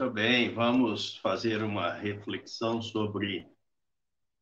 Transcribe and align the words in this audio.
Muito 0.00 0.14
bem, 0.14 0.54
vamos 0.54 1.18
fazer 1.18 1.62
uma 1.62 1.92
reflexão 1.92 2.80
sobre 2.80 3.46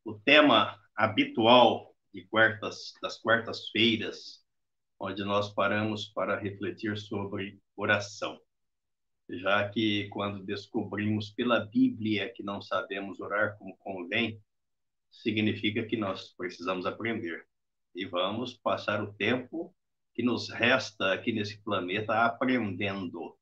o 0.05 0.15
tema 0.15 0.79
habitual 0.95 1.97
de 2.15 2.25
quartas, 2.29 2.95
das 3.03 3.21
quartas-feiras, 3.21 4.41
onde 5.01 5.25
nós 5.25 5.53
paramos 5.53 6.05
para 6.11 6.39
refletir 6.39 6.97
sobre 6.97 7.61
oração. 7.77 8.41
Já 9.29 9.69
que 9.69 10.09
quando 10.11 10.47
descobrimos 10.47 11.31
pela 11.33 11.67
Bíblia 11.67 12.33
que 12.33 12.45
não 12.45 12.63
sabemos 12.63 13.19
orar 13.19 13.59
como 13.59 13.77
convém, 13.79 14.41
significa 15.11 15.83
que 15.83 15.97
nós 15.97 16.33
precisamos 16.37 16.87
aprender. 16.87 17.49
E 17.97 18.07
vamos 18.07 18.55
passar 18.55 19.03
o 19.03 19.13
tempo 19.15 19.75
que 20.15 20.23
nos 20.23 20.51
resta 20.51 21.13
aqui 21.13 21.33
nesse 21.33 21.61
planeta 21.65 22.25
aprendendo 22.25 23.37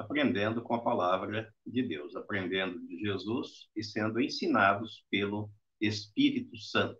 aprendendo 0.00 0.62
com 0.62 0.74
a 0.74 0.82
palavra 0.82 1.52
de 1.66 1.82
Deus, 1.82 2.16
aprendendo 2.16 2.80
de 2.86 3.00
Jesus 3.00 3.68
e 3.76 3.84
sendo 3.84 4.18
ensinados 4.18 5.04
pelo 5.10 5.50
Espírito 5.78 6.56
Santo. 6.56 6.98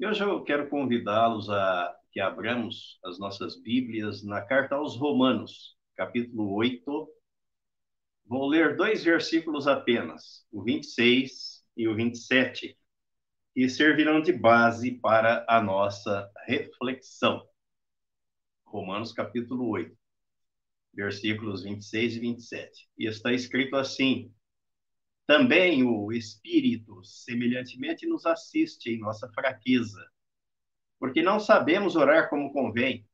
E 0.00 0.06
hoje 0.06 0.24
eu 0.24 0.42
quero 0.42 0.70
convidá-los 0.70 1.50
a 1.50 1.94
que 2.10 2.18
abramos 2.18 2.98
as 3.04 3.18
nossas 3.18 3.60
Bíblias 3.60 4.24
na 4.24 4.40
carta 4.40 4.76
aos 4.76 4.96
Romanos, 4.96 5.76
capítulo 5.94 6.54
8. 6.54 7.08
Vou 8.24 8.48
ler 8.48 8.76
dois 8.76 9.04
versículos 9.04 9.68
apenas, 9.68 10.46
o 10.50 10.62
26 10.62 11.66
e 11.76 11.86
o 11.86 11.94
27, 11.94 12.78
que 13.52 13.68
servirão 13.68 14.22
de 14.22 14.32
base 14.32 14.92
para 14.92 15.44
a 15.46 15.60
nossa 15.60 16.30
reflexão. 16.46 17.46
Romanos, 18.64 19.12
capítulo 19.12 19.68
8 19.68 20.05
versículos 20.96 21.62
26 21.62 22.16
e 22.16 22.20
27. 22.20 22.88
E 22.98 23.06
está 23.06 23.32
escrito 23.32 23.76
assim: 23.76 24.32
Também 25.26 25.84
o 25.84 26.10
Espírito, 26.10 27.04
semelhantemente, 27.04 28.06
nos 28.06 28.24
assiste 28.24 28.90
em 28.90 28.98
nossa 28.98 29.28
fraqueza, 29.28 30.04
porque 30.98 31.22
não 31.22 31.38
sabemos 31.38 31.94
orar 31.94 32.30
como 32.30 32.52
convém, 32.52 33.06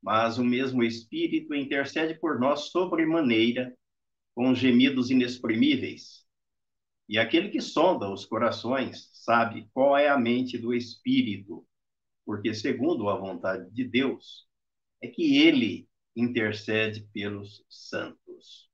mas 0.00 0.38
o 0.38 0.44
mesmo 0.44 0.84
Espírito 0.84 1.54
intercede 1.54 2.14
por 2.14 2.38
nós 2.38 2.70
sobremaneira, 2.70 3.76
com 4.34 4.54
gemidos 4.54 5.10
inexprimíveis. 5.10 6.24
E 7.08 7.18
aquele 7.18 7.50
que 7.50 7.60
sonda 7.60 8.08
os 8.08 8.24
corações 8.24 9.10
sabe 9.12 9.68
qual 9.74 9.96
é 9.96 10.08
a 10.08 10.18
mente 10.18 10.56
do 10.56 10.72
Espírito, 10.72 11.66
porque, 12.24 12.54
segundo 12.54 13.08
a 13.08 13.18
vontade 13.18 13.70
de 13.70 13.84
Deus, 13.84 14.46
é 15.02 15.08
que 15.08 15.38
ele 15.38 15.86
intercede 16.16 17.02
pelos 17.12 17.64
santos. 17.68 18.70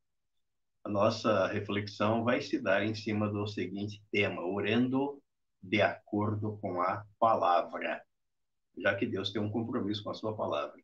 A 0.85 0.89
nossa 0.89 1.47
reflexão 1.47 2.25
vai 2.25 2.41
se 2.41 2.61
dar 2.61 2.85
em 2.85 2.95
cima 2.95 3.29
do 3.29 3.47
seguinte 3.47 4.03
tema: 4.11 4.43
orando 4.43 5.23
de 5.63 5.83
acordo 5.83 6.59
com 6.59 6.81
a 6.81 7.05
palavra, 7.19 8.03
já 8.79 8.95
que 8.95 9.07
Deus 9.07 9.31
tem 9.31 9.43
um 9.43 9.51
compromisso 9.51 10.03
com 10.03 10.11
a 10.11 10.15
sua 10.15 10.35
palavra. 10.35 10.81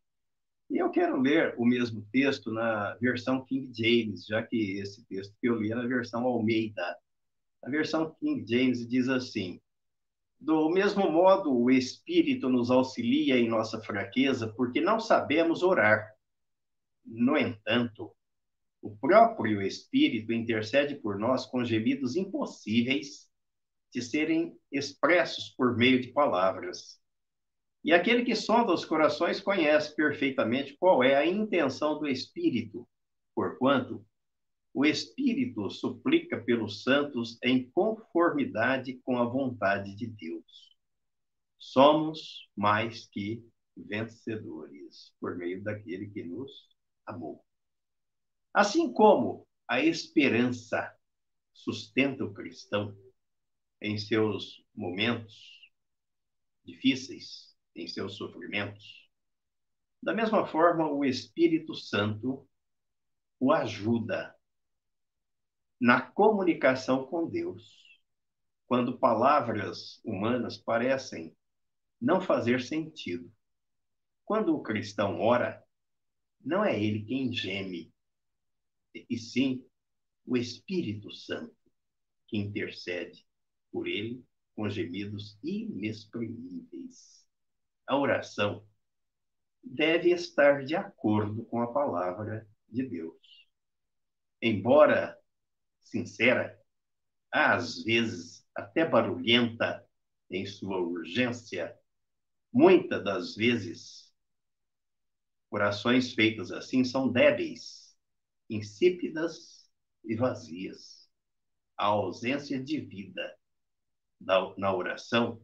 E 0.69 0.77
eu 0.77 0.91
quero 0.91 1.19
ler 1.19 1.55
o 1.57 1.65
mesmo 1.65 2.05
texto 2.11 2.51
na 2.51 2.95
versão 2.95 3.43
King 3.45 3.71
James, 3.73 4.25
já 4.25 4.43
que 4.43 4.79
esse 4.79 5.05
texto 5.05 5.33
que 5.39 5.47
eu 5.47 5.55
li 5.55 5.71
é 5.71 5.75
na 5.75 5.87
versão 5.87 6.25
Almeida. 6.25 6.97
A 7.63 7.69
versão 7.69 8.13
King 8.19 8.45
James 8.47 8.87
diz 8.87 9.07
assim: 9.07 9.59
Do 10.39 10.69
mesmo 10.69 11.09
modo, 11.09 11.51
o 11.51 11.71
Espírito 11.71 12.49
nos 12.49 12.69
auxilia 12.69 13.39
em 13.39 13.47
nossa 13.47 13.81
fraqueza, 13.81 14.53
porque 14.55 14.81
não 14.81 14.99
sabemos 14.99 15.63
orar 15.63 16.16
no 17.07 17.37
entanto, 17.37 18.13
o 18.81 18.95
próprio 18.97 19.61
Espírito 19.61 20.33
intercede 20.33 20.95
por 20.95 21.17
nós 21.17 21.45
com 21.45 21.63
gemidos 21.63 22.15
impossíveis 22.15 23.27
de 23.91 24.01
serem 24.01 24.57
expressos 24.71 25.49
por 25.57 25.75
meio 25.75 26.01
de 26.01 26.09
palavras. 26.09 26.99
E 27.83 27.93
aquele 27.93 28.25
que 28.25 28.35
sonda 28.35 28.73
os 28.73 28.83
corações 28.83 29.39
conhece 29.39 29.95
perfeitamente 29.95 30.75
qual 30.77 31.01
é 31.01 31.15
a 31.15 31.25
intenção 31.25 31.97
do 31.97 32.07
Espírito, 32.07 32.87
porquanto 33.33 34.05
o 34.73 34.85
Espírito 34.85 35.69
suplica 35.69 36.37
pelos 36.39 36.83
santos 36.83 37.39
em 37.43 37.69
conformidade 37.71 38.99
com 39.03 39.17
a 39.17 39.25
vontade 39.25 39.95
de 39.95 40.07
Deus. 40.07 40.77
Somos 41.57 42.47
mais 42.55 43.07
que 43.07 43.43
vencedores 43.75 45.13
por 45.19 45.35
meio 45.37 45.63
daquele 45.63 46.09
que 46.09 46.23
nos 46.23 46.76
amor. 47.07 47.41
Assim 48.53 48.91
como 48.91 49.47
a 49.67 49.79
esperança 49.79 50.95
sustenta 51.53 52.23
o 52.23 52.33
cristão 52.33 52.95
em 53.81 53.97
seus 53.97 54.63
momentos 54.75 55.71
difíceis, 56.63 57.55
em 57.75 57.87
seus 57.87 58.17
sofrimentos, 58.17 59.09
da 60.01 60.13
mesma 60.13 60.45
forma 60.45 60.91
o 60.91 61.03
Espírito 61.05 61.73
Santo 61.73 62.47
o 63.39 63.51
ajuda 63.51 64.35
na 65.79 66.01
comunicação 66.01 67.05
com 67.05 67.29
Deus, 67.29 68.01
quando 68.65 68.97
palavras 68.97 70.01
humanas 70.03 70.57
parecem 70.57 71.35
não 72.01 72.19
fazer 72.19 72.61
sentido. 72.61 73.31
Quando 74.25 74.55
o 74.55 74.61
cristão 74.61 75.21
ora, 75.21 75.63
não 76.47 76.63
é 76.63 76.81
ele 76.81 77.03
quem 77.03 77.31
geme, 77.33 77.93
e 78.93 79.17
sim 79.17 79.65
o 80.25 80.37
Espírito 80.37 81.11
Santo 81.11 81.53
que 82.25 82.37
intercede 82.37 83.27
por 83.69 83.85
ele 83.85 84.23
com 84.55 84.69
gemidos 84.69 85.37
inexprimíveis. 85.43 87.27
A 87.85 87.97
oração 87.97 88.65
deve 89.61 90.11
estar 90.11 90.63
de 90.63 90.73
acordo 90.73 91.43
com 91.45 91.61
a 91.61 91.71
palavra 91.73 92.47
de 92.69 92.83
Deus. 92.87 93.49
Embora 94.41 95.19
sincera, 95.83 96.57
às 97.29 97.83
vezes 97.83 98.47
até 98.55 98.87
barulhenta 98.87 99.85
em 100.31 100.45
sua 100.45 100.79
urgência, 100.79 101.77
muitas 102.53 103.03
das 103.03 103.35
vezes 103.35 104.06
Orações 105.49 106.13
feitas 106.13 106.51
assim 106.51 106.83
são 106.83 107.09
débeis, 107.09 107.95
insípidas 108.49 109.69
e 110.03 110.15
vazias. 110.15 111.09
A 111.77 111.85
ausência 111.85 112.61
de 112.61 112.79
vida 112.79 113.37
na 114.19 114.73
oração 114.73 115.41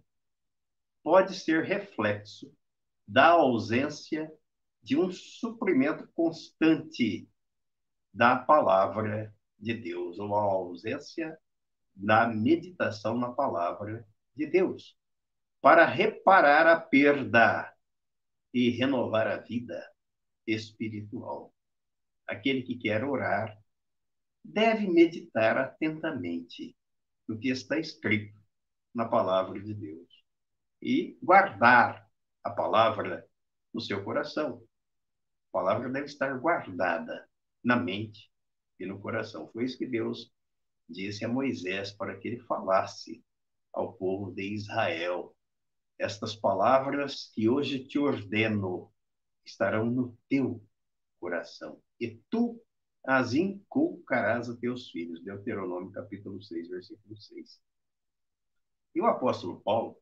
pode 1.03 1.35
ser 1.35 1.63
reflexo 1.63 2.53
da 3.07 3.29
ausência 3.29 4.31
de 4.81 4.97
um 4.97 5.11
suprimento 5.11 6.07
constante 6.13 7.29
da 8.13 8.35
palavra 8.35 9.33
de 9.57 9.73
Deus, 9.73 10.19
ou 10.19 10.35
a 10.35 10.43
ausência 10.43 11.37
da 11.95 12.27
meditação 12.27 13.17
na 13.17 13.31
palavra 13.31 14.05
de 14.35 14.45
Deus, 14.45 14.97
para 15.61 15.85
reparar 15.85 16.67
a 16.67 16.79
perda 16.79 17.73
e 18.53 18.69
renovar 18.69 19.27
a 19.27 19.37
vida 19.37 19.92
espiritual. 20.47 21.53
Aquele 22.27 22.63
que 22.63 22.75
quer 22.75 23.03
orar 23.03 23.57
deve 24.43 24.87
meditar 24.87 25.57
atentamente 25.57 26.75
no 27.27 27.39
que 27.39 27.49
está 27.49 27.79
escrito 27.79 28.37
na 28.93 29.05
palavra 29.05 29.59
de 29.59 29.73
Deus 29.73 30.07
e 30.81 31.17
guardar 31.23 32.07
a 32.43 32.49
palavra 32.49 33.25
no 33.73 33.79
seu 33.79 34.03
coração. 34.03 34.62
A 35.50 35.51
palavra 35.51 35.89
deve 35.89 36.06
estar 36.06 36.38
guardada 36.38 37.27
na 37.63 37.75
mente 37.75 38.29
e 38.79 38.85
no 38.85 39.00
coração. 39.00 39.50
Foi 39.51 39.63
isso 39.63 39.77
que 39.77 39.88
Deus 39.88 40.31
disse 40.89 41.23
a 41.23 41.29
Moisés 41.29 41.91
para 41.91 42.18
que 42.18 42.27
ele 42.27 42.39
falasse 42.41 43.23
ao 43.71 43.94
povo 43.94 44.31
de 44.31 44.53
Israel. 44.53 45.35
Estas 45.97 46.35
palavras 46.35 47.31
que 47.33 47.47
hoje 47.47 47.85
te 47.85 47.97
ordeno 47.97 48.93
estarão 49.45 49.86
no 49.86 50.18
teu 50.30 50.63
coração, 51.19 51.81
e 52.00 52.19
tu 52.30 52.62
as 53.04 53.34
inculcarás 53.34 54.50
a 54.50 54.56
teus 54.56 54.90
filhos. 54.90 55.22
Deuteronômio 55.24 55.92
capítulo 55.92 56.42
6, 56.42 56.69
versículo 56.69 57.18
6. 57.18 57.60
E 58.95 59.01
o 59.01 59.06
apóstolo 59.06 59.60
Paulo, 59.62 59.98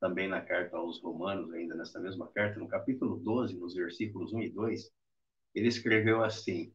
também 0.00 0.28
na 0.28 0.40
carta 0.40 0.76
aos 0.76 1.00
Romanos, 1.02 1.52
ainda 1.52 1.74
nessa 1.74 2.00
mesma 2.00 2.28
carta, 2.28 2.58
no 2.58 2.68
capítulo 2.68 3.18
12, 3.18 3.58
nos 3.58 3.74
versículos 3.74 4.32
1 4.32 4.42
e 4.42 4.50
2, 4.50 4.90
ele 5.54 5.68
escreveu 5.68 6.22
assim: 6.24 6.72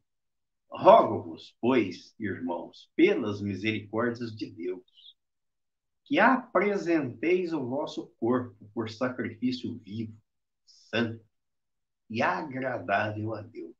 Rogo-vos, 0.69 1.55
pois, 1.61 2.13
irmãos, 2.19 2.91
pelas 2.95 3.41
misericórdias 3.41 4.35
de 4.35 4.51
Deus, 4.51 5.17
que 6.03 6.19
apresenteis 6.19 7.53
o 7.53 7.65
vosso 7.65 8.13
corpo 8.19 8.69
por 8.73 8.89
sacrifício 8.89 9.79
vivo, 9.79 10.13
santo, 10.65 11.23
e 12.13 12.21
agradável 12.21 13.33
a 13.33 13.41
Deus. 13.41 13.75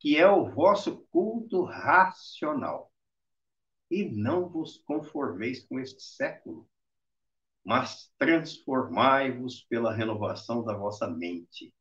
que 0.00 0.16
é 0.16 0.28
o 0.28 0.50
vosso 0.50 1.06
culto 1.10 1.62
racional. 1.64 2.92
E 3.90 4.04
não 4.04 4.48
vos 4.48 4.78
conformeis 4.78 5.64
com 5.66 5.78
este 5.80 6.02
século, 6.02 6.68
mas 7.64 8.12
transformai-vos 8.18 9.62
pela 9.64 9.94
renovação 9.94 10.64
da 10.64 10.76
vossa 10.76 11.08
mente, 11.08 11.74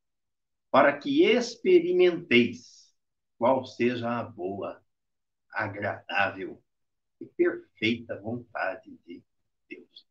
para 0.71 0.97
que 0.97 1.23
experimenteis 1.23 2.93
qual 3.37 3.65
seja 3.65 4.19
a 4.19 4.23
boa, 4.23 4.81
agradável 5.51 6.61
e 7.21 7.25
perfeita 7.25 8.19
vontade 8.21 8.97
de 9.05 9.23
Deus. 9.69 10.07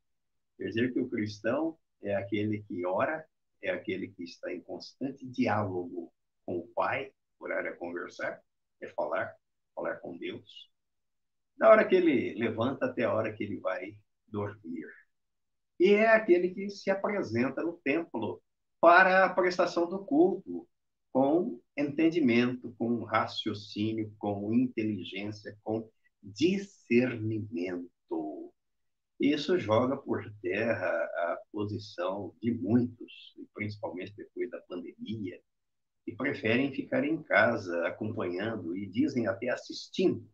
Quer 0.57 0.69
dizer 0.69 0.93
que 0.93 1.01
o 1.01 1.09
cristão 1.11 1.79
é 2.03 2.15
aquele 2.17 2.63
que 2.65 2.87
ora, 2.87 3.27
é 3.67 3.71
aquele 3.71 4.09
que 4.09 4.25
está 4.25 4.53
em 4.53 4.61
constante 4.61 5.27
diálogo 5.27 6.13
com 6.45 6.59
o 6.59 6.69
Pai, 6.69 7.13
orar 7.39 7.67
é 7.67 7.73
conversar, 7.73 8.41
é 8.81 8.89
falar, 8.89 9.35
falar 9.75 9.97
com 9.97 10.17
Deus. 10.17 10.71
Da 11.57 11.71
hora 11.71 11.87
que 11.87 11.95
ele 11.95 12.35
levanta 12.35 12.87
até 12.87 13.05
a 13.05 13.13
hora 13.13 13.33
que 13.33 13.43
ele 13.45 13.59
vai 13.61 13.99
dormir. 14.29 14.87
E 15.79 15.93
é 15.93 16.09
aquele 16.09 16.51
que 16.51 16.71
se 16.71 16.91
apresenta 16.91 17.63
no 17.63 17.75
templo 17.79 18.43
para 18.81 19.25
a 19.25 19.35
prestação 19.35 19.89
do 19.89 20.05
culto, 20.05 20.69
com 21.13 21.61
entendimento, 21.77 22.75
com 22.79 23.03
raciocínio, 23.05 24.15
com 24.19 24.53
inteligência, 24.53 25.57
com 25.63 25.89
discernimento. 26.23 27.91
Isso 29.19 29.59
joga 29.59 29.97
por 29.97 30.23
terra 30.43 30.89
a 30.89 31.39
posição 31.51 32.35
de 32.43 32.53
muitos, 32.53 33.35
principalmente 33.55 34.15
depois 34.15 34.51
da 34.51 34.61
pandemia, 34.63 35.41
que 36.05 36.15
preferem 36.15 36.75
ficar 36.75 37.03
em 37.03 37.23
casa 37.23 37.87
acompanhando 37.87 38.77
e 38.77 38.87
dizem 38.87 39.27
até 39.27 39.49
assistindo. 39.49 40.29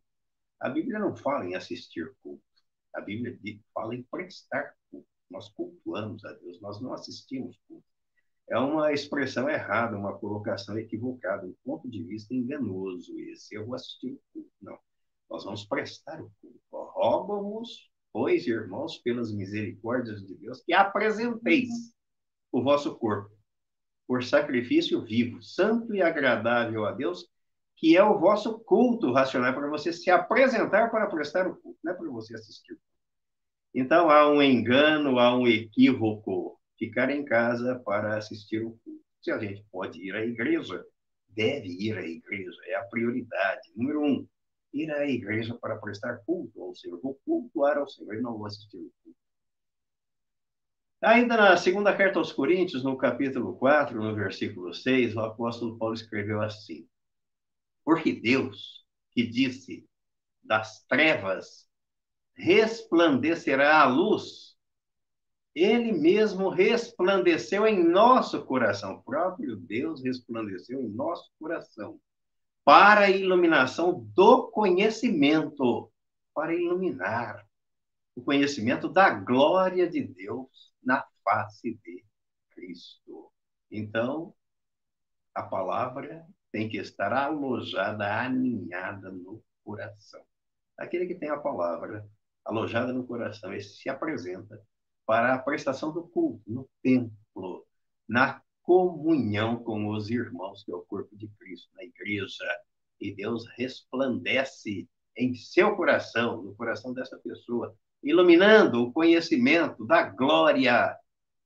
A 0.59 0.69
Bíblia 0.69 0.99
não 0.99 1.15
fala 1.15 1.45
em 1.45 1.55
assistir 1.55 2.13
culto, 2.21 2.43
a 2.93 3.01
Bíblia 3.01 3.39
fala 3.73 3.95
em 3.95 4.03
prestar 4.03 4.75
culto. 4.91 5.07
Nós 5.29 5.49
cultuamos 5.49 6.23
a 6.25 6.33
Deus, 6.33 6.59
nós 6.61 6.81
não 6.81 6.93
assistimos 6.93 7.57
culto. 7.67 7.85
É 8.49 8.57
uma 8.57 8.91
expressão 8.91 9.49
errada, 9.49 9.97
uma 9.97 10.17
colocação 10.19 10.77
equivocada, 10.77 11.47
um 11.47 11.55
ponto 11.63 11.89
de 11.89 12.03
vista 12.03 12.33
enganoso 12.33 13.17
esse. 13.19 13.55
Eu 13.55 13.65
vou 13.65 13.75
assistir 13.75 14.11
o 14.11 14.21
culto. 14.33 14.51
Não. 14.61 14.77
Nós 15.29 15.45
vamos 15.45 15.65
prestar 15.65 16.21
o 16.21 16.31
culto. 16.41 16.59
Rogo-vos 16.71 17.89
pois, 18.13 18.45
irmãos, 18.45 18.99
pelas 18.99 19.33
misericórdias 19.33 20.23
de 20.25 20.35
Deus, 20.35 20.63
que 20.63 20.71
apresenteis 20.71 21.69
o 22.51 22.61
vosso 22.61 22.95
corpo 22.95 23.35
por 24.07 24.23
sacrifício 24.23 25.03
vivo, 25.03 25.41
santo 25.41 25.93
e 25.95 26.01
agradável 26.01 26.85
a 26.85 26.91
Deus, 26.91 27.27
que 27.75 27.97
é 27.97 28.03
o 28.03 28.19
vosso 28.19 28.59
culto 28.59 29.11
racional, 29.11 29.53
para 29.53 29.67
você 29.67 29.91
se 29.91 30.11
apresentar 30.11 30.91
para 30.91 31.07
prestar 31.07 31.47
o 31.47 31.55
culto, 31.55 31.79
não 31.83 31.93
é 31.93 31.95
para 31.95 32.09
você 32.09 32.35
assistir. 32.35 32.77
Então, 33.73 34.09
há 34.11 34.29
um 34.29 34.41
engano, 34.41 35.17
há 35.17 35.35
um 35.35 35.47
equívoco, 35.47 36.59
ficar 36.77 37.09
em 37.09 37.25
casa 37.25 37.81
para 37.83 38.17
assistir 38.17 38.63
o 38.63 38.77
culto. 38.83 39.03
Se 39.21 39.31
a 39.31 39.39
gente 39.39 39.65
pode 39.71 40.05
ir 40.05 40.13
à 40.15 40.23
igreja, 40.23 40.85
deve 41.29 41.69
ir 41.69 41.97
à 41.97 42.05
igreja, 42.05 42.59
é 42.67 42.75
a 42.75 42.83
prioridade. 42.83 43.71
Número 43.75 44.01
um, 44.03 44.27
ir 44.73 44.91
à 44.91 45.07
igreja 45.07 45.53
para 45.55 45.77
prestar 45.77 46.17
culto 46.25 46.61
ao 46.61 46.75
Senhor. 46.75 46.99
Vou 47.01 47.19
cultuar 47.25 47.77
ao 47.77 47.87
Senhor 47.87 48.15
e 48.15 48.21
não 48.21 48.37
vou 48.37 48.47
assistir 48.47 48.77
o 48.77 48.91
culto. 49.03 49.19
Ainda 51.01 51.35
na 51.35 51.57
segunda 51.57 51.95
carta 51.95 52.17
aos 52.17 52.31
Coríntios, 52.31 52.83
no 52.83 52.97
capítulo 52.97 53.55
4, 53.57 54.01
no 54.01 54.15
versículo 54.15 54.73
6, 54.73 55.15
o 55.15 55.19
apóstolo 55.19 55.77
Paulo 55.77 55.93
escreveu 55.93 56.41
assim: 56.41 56.87
Porque 57.83 58.13
Deus, 58.13 58.85
que 59.11 59.27
disse, 59.27 59.85
das 60.41 60.85
trevas 60.85 61.67
resplandecerá 62.33 63.81
a 63.81 63.85
luz, 63.85 64.57
ele 65.53 65.91
mesmo 65.91 66.49
resplandeceu 66.49 67.67
em 67.67 67.83
nosso 67.83 68.43
coração. 68.45 68.95
O 68.95 69.03
próprio 69.03 69.55
Deus 69.55 70.01
resplandeceu 70.01 70.81
em 70.81 70.89
nosso 70.89 71.29
coração 71.37 71.99
para 72.65 73.01
a 73.01 73.09
iluminação 73.09 74.05
do 74.15 74.47
conhecimento, 74.49 75.91
para 76.33 76.53
iluminar 76.53 77.45
o 78.15 78.23
conhecimento 78.23 78.87
da 78.87 79.09
glória 79.09 79.89
de 79.89 80.03
Deus 80.03 80.73
na 80.81 81.05
face 81.23 81.79
de 81.83 82.05
Cristo. 82.51 83.31
Então, 83.69 84.33
a 85.33 85.43
palavra 85.43 86.25
tem 86.51 86.69
que 86.69 86.77
estar 86.77 87.11
alojada, 87.11 88.21
aninhada 88.21 89.11
no 89.11 89.43
coração. 89.63 90.23
Aquele 90.77 91.07
que 91.07 91.15
tem 91.15 91.29
a 91.29 91.37
palavra 91.37 92.07
alojada 92.45 92.93
no 92.93 93.05
coração, 93.05 93.53
esse 93.53 93.77
se 93.77 93.89
apresenta 93.89 94.61
para 95.05 95.33
a 95.33 95.39
prestação 95.39 95.91
do 95.91 96.07
culto 96.07 96.43
no 96.47 96.69
templo, 96.81 97.65
na 98.07 98.42
comunhão 98.63 99.61
com 99.63 99.89
os 99.89 100.09
irmãos, 100.09 100.63
que 100.63 100.71
é 100.71 100.75
o 100.75 100.81
corpo 100.81 101.15
de 101.15 101.27
Cristo, 101.39 101.69
na 101.75 101.83
igreja. 101.83 102.45
E 102.99 103.13
Deus 103.13 103.45
resplandece 103.57 104.89
em 105.17 105.35
seu 105.35 105.75
coração, 105.75 106.41
no 106.41 106.55
coração 106.55 106.93
dessa 106.93 107.17
pessoa, 107.17 107.75
iluminando 108.01 108.81
o 108.81 108.91
conhecimento 108.91 109.85
da 109.85 110.03
glória 110.03 110.97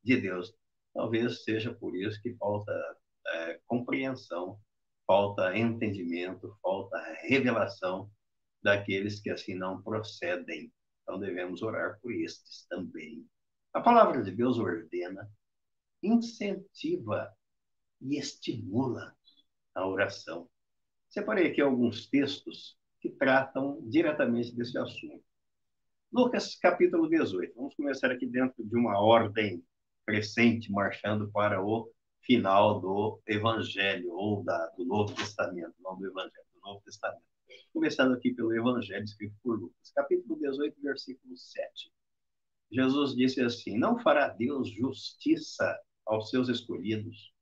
de 0.03 0.17
Deus. 0.17 0.53
Talvez 0.93 1.43
seja 1.43 1.73
por 1.73 1.95
isso 1.95 2.21
que 2.21 2.33
falta 2.35 2.71
é, 3.27 3.59
compreensão, 3.67 4.59
falta 5.05 5.57
entendimento, 5.57 6.57
falta 6.61 6.97
revelação 7.27 8.09
daqueles 8.63 9.19
que 9.19 9.29
assim 9.29 9.55
não 9.55 9.81
procedem. 9.81 10.71
Então 11.03 11.19
devemos 11.19 11.61
orar 11.61 11.99
por 12.01 12.11
estes 12.11 12.65
também. 12.67 13.25
A 13.73 13.81
palavra 13.81 14.23
de 14.23 14.31
Deus 14.31 14.57
ordena 14.57 15.29
incentiva 16.01 17.33
e 18.01 18.17
estimula 18.17 19.15
a 19.73 19.87
oração. 19.87 20.49
Separei 21.09 21.47
aqui 21.51 21.61
alguns 21.61 22.07
textos 22.07 22.77
que 22.99 23.09
tratam 23.09 23.79
diretamente 23.89 24.55
desse 24.55 24.77
assunto. 24.77 25.23
Lucas 26.11 26.55
capítulo 26.55 27.09
18. 27.09 27.53
Vamos 27.55 27.75
começar 27.75 28.11
aqui 28.11 28.25
dentro 28.25 28.63
de 28.63 28.75
uma 28.75 28.99
ordem 28.99 29.63
crescente, 30.05 30.71
marchando 30.71 31.29
para 31.31 31.63
o 31.63 31.91
final 32.21 32.79
do 32.79 33.21
Evangelho, 33.27 34.11
ou 34.13 34.43
da, 34.43 34.67
do 34.77 34.85
Novo 34.85 35.13
Testamento, 35.13 35.73
não 35.79 35.97
do 35.97 36.07
Evangelho, 36.07 36.45
do 36.53 36.61
Novo 36.61 36.81
Testamento. 36.83 37.23
Começando 37.73 38.13
aqui 38.13 38.33
pelo 38.33 38.53
Evangelho 38.53 39.03
escrito 39.03 39.35
por 39.43 39.59
Lucas, 39.59 39.91
capítulo 39.93 40.39
18, 40.39 40.81
versículo 40.81 41.37
7. 41.37 41.91
Jesus 42.71 43.15
disse 43.15 43.41
assim: 43.41 43.77
Não 43.77 43.99
fará 43.99 44.29
Deus 44.29 44.69
justiça 44.69 45.77
aos 46.07 46.29
seus 46.29 46.49
escolhidos, 46.49 47.33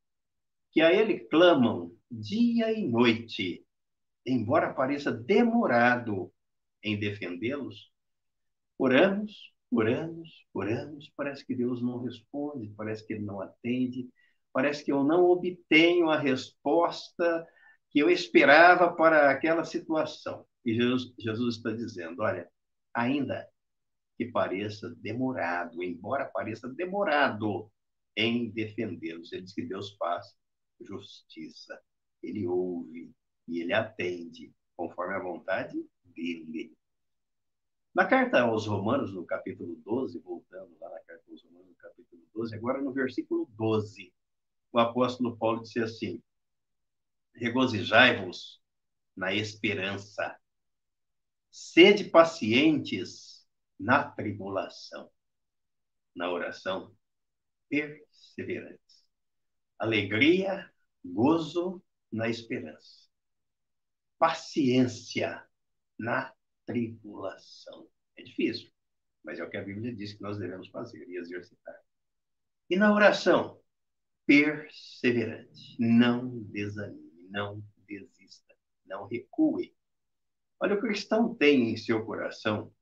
que 0.72 0.82
a 0.82 0.94
ele 0.94 1.20
clamam 1.20 1.96
dia 2.12 2.72
e 2.72 2.88
noite, 2.88 3.66
embora 4.26 4.74
pareça 4.74 5.12
demorado 5.12 6.32
em 6.84 7.00
defendê-los, 7.00 7.92
anos, 9.88 10.46
por 10.54 10.70
anos, 10.70 11.12
parece 11.16 11.46
que 11.46 11.56
Deus 11.56 11.82
não 11.82 12.04
responde, 12.04 12.74
parece 12.76 13.06
que 13.06 13.14
ele 13.14 13.26
não 13.26 13.42
atende, 13.42 14.10
parece 14.54 14.84
que 14.84 14.92
eu 14.92 15.04
não 15.04 15.26
obtenho 15.26 16.10
a 16.10 16.20
resposta 16.20 17.46
que 17.90 18.00
eu 18.00 18.10
esperava 18.10 18.94
para 18.94 19.30
aquela 19.32 19.64
situação. 19.64 20.46
E 20.66 20.74
Jesus, 20.74 21.14
Jesus 21.20 21.56
está 21.58 21.72
dizendo: 21.72 22.22
olha, 22.22 22.50
ainda 22.94 23.48
que 24.18 24.26
pareça 24.26 24.94
demorado, 24.98 25.84
embora 25.84 26.26
pareça 26.26 26.68
demorado, 26.70 27.72
em 28.16 28.50
defendê-los. 28.50 29.32
Ele 29.32 29.44
diz 29.44 29.54
que 29.54 29.64
Deus 29.64 29.96
faz 29.98 30.36
justiça. 30.82 31.82
Ele 32.22 32.48
ouve 32.48 33.14
e 33.48 33.62
ele 33.62 33.74
atende 33.74 34.54
conforme 34.76 35.16
a 35.16 35.20
vontade 35.20 35.86
dele. 36.04 36.76
Na 37.94 38.06
carta 38.06 38.42
aos 38.42 38.68
Romanos, 38.68 39.14
no 39.14 39.26
capítulo 39.26 39.76
12, 39.86 40.20
voltando 40.20 40.76
lá 40.80 40.90
na 40.90 41.00
carta 41.00 41.24
aos 41.32 41.44
Romanos, 41.44 41.70
no 41.70 41.76
capítulo 41.76 42.22
12, 42.34 42.56
agora 42.56 42.82
no 42.82 42.92
versículo 42.92 43.48
12, 43.52 44.14
o 44.72 44.80
apóstolo 44.80 45.38
Paulo 45.38 45.62
disse 45.64 45.80
assim: 45.80 46.22
Regozijai-vos 47.34 48.62
na 49.16 49.34
esperança, 49.34 50.38
sede 51.50 52.04
pacientes 52.04 53.48
na 53.80 54.04
tribulação, 54.04 55.10
na 56.14 56.30
oração, 56.30 56.94
perseverantes. 58.36 59.06
Alegria, 59.80 60.70
gozo 61.04 61.82
na 62.12 62.30
esperança. 62.30 63.08
Paciência 64.18 65.44
na 65.98 66.34
tribulação. 66.66 67.88
É 68.18 68.24
difícil, 68.24 68.72
mas 69.24 69.40
é 69.40 69.44
o 69.44 69.50
que 69.50 69.58
a 69.58 69.64
Bíblia 69.64 69.94
diz 69.94 70.14
que 70.14 70.22
nós 70.22 70.38
devemos 70.38 70.70
fazer 70.70 71.08
e 71.08 71.18
exercitar. 71.18 71.76
E 72.70 72.76
na 72.76 72.94
oração, 72.94 73.60
perseverante. 74.26 75.76
Não 75.80 76.44
desanime, 76.44 77.28
não 77.30 77.64
desista. 77.88 78.56
não 78.86 79.08
recue. 79.08 79.76
Olha, 80.60 80.76
o 80.76 80.82
cristão 80.82 81.36
tem 81.36 81.72
em 81.72 81.78
seu 81.78 82.06
coração 82.06 82.74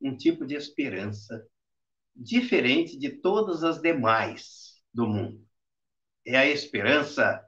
um 0.00 0.16
tipo 0.16 0.44
de 0.44 0.54
esperança 0.54 1.46
diferente 2.14 2.98
de 2.98 3.10
todas 3.10 3.62
as 3.62 3.80
demais 3.80 4.61
do 4.92 5.06
mundo. 5.06 5.46
É 6.24 6.36
a 6.36 6.46
esperança 6.46 7.44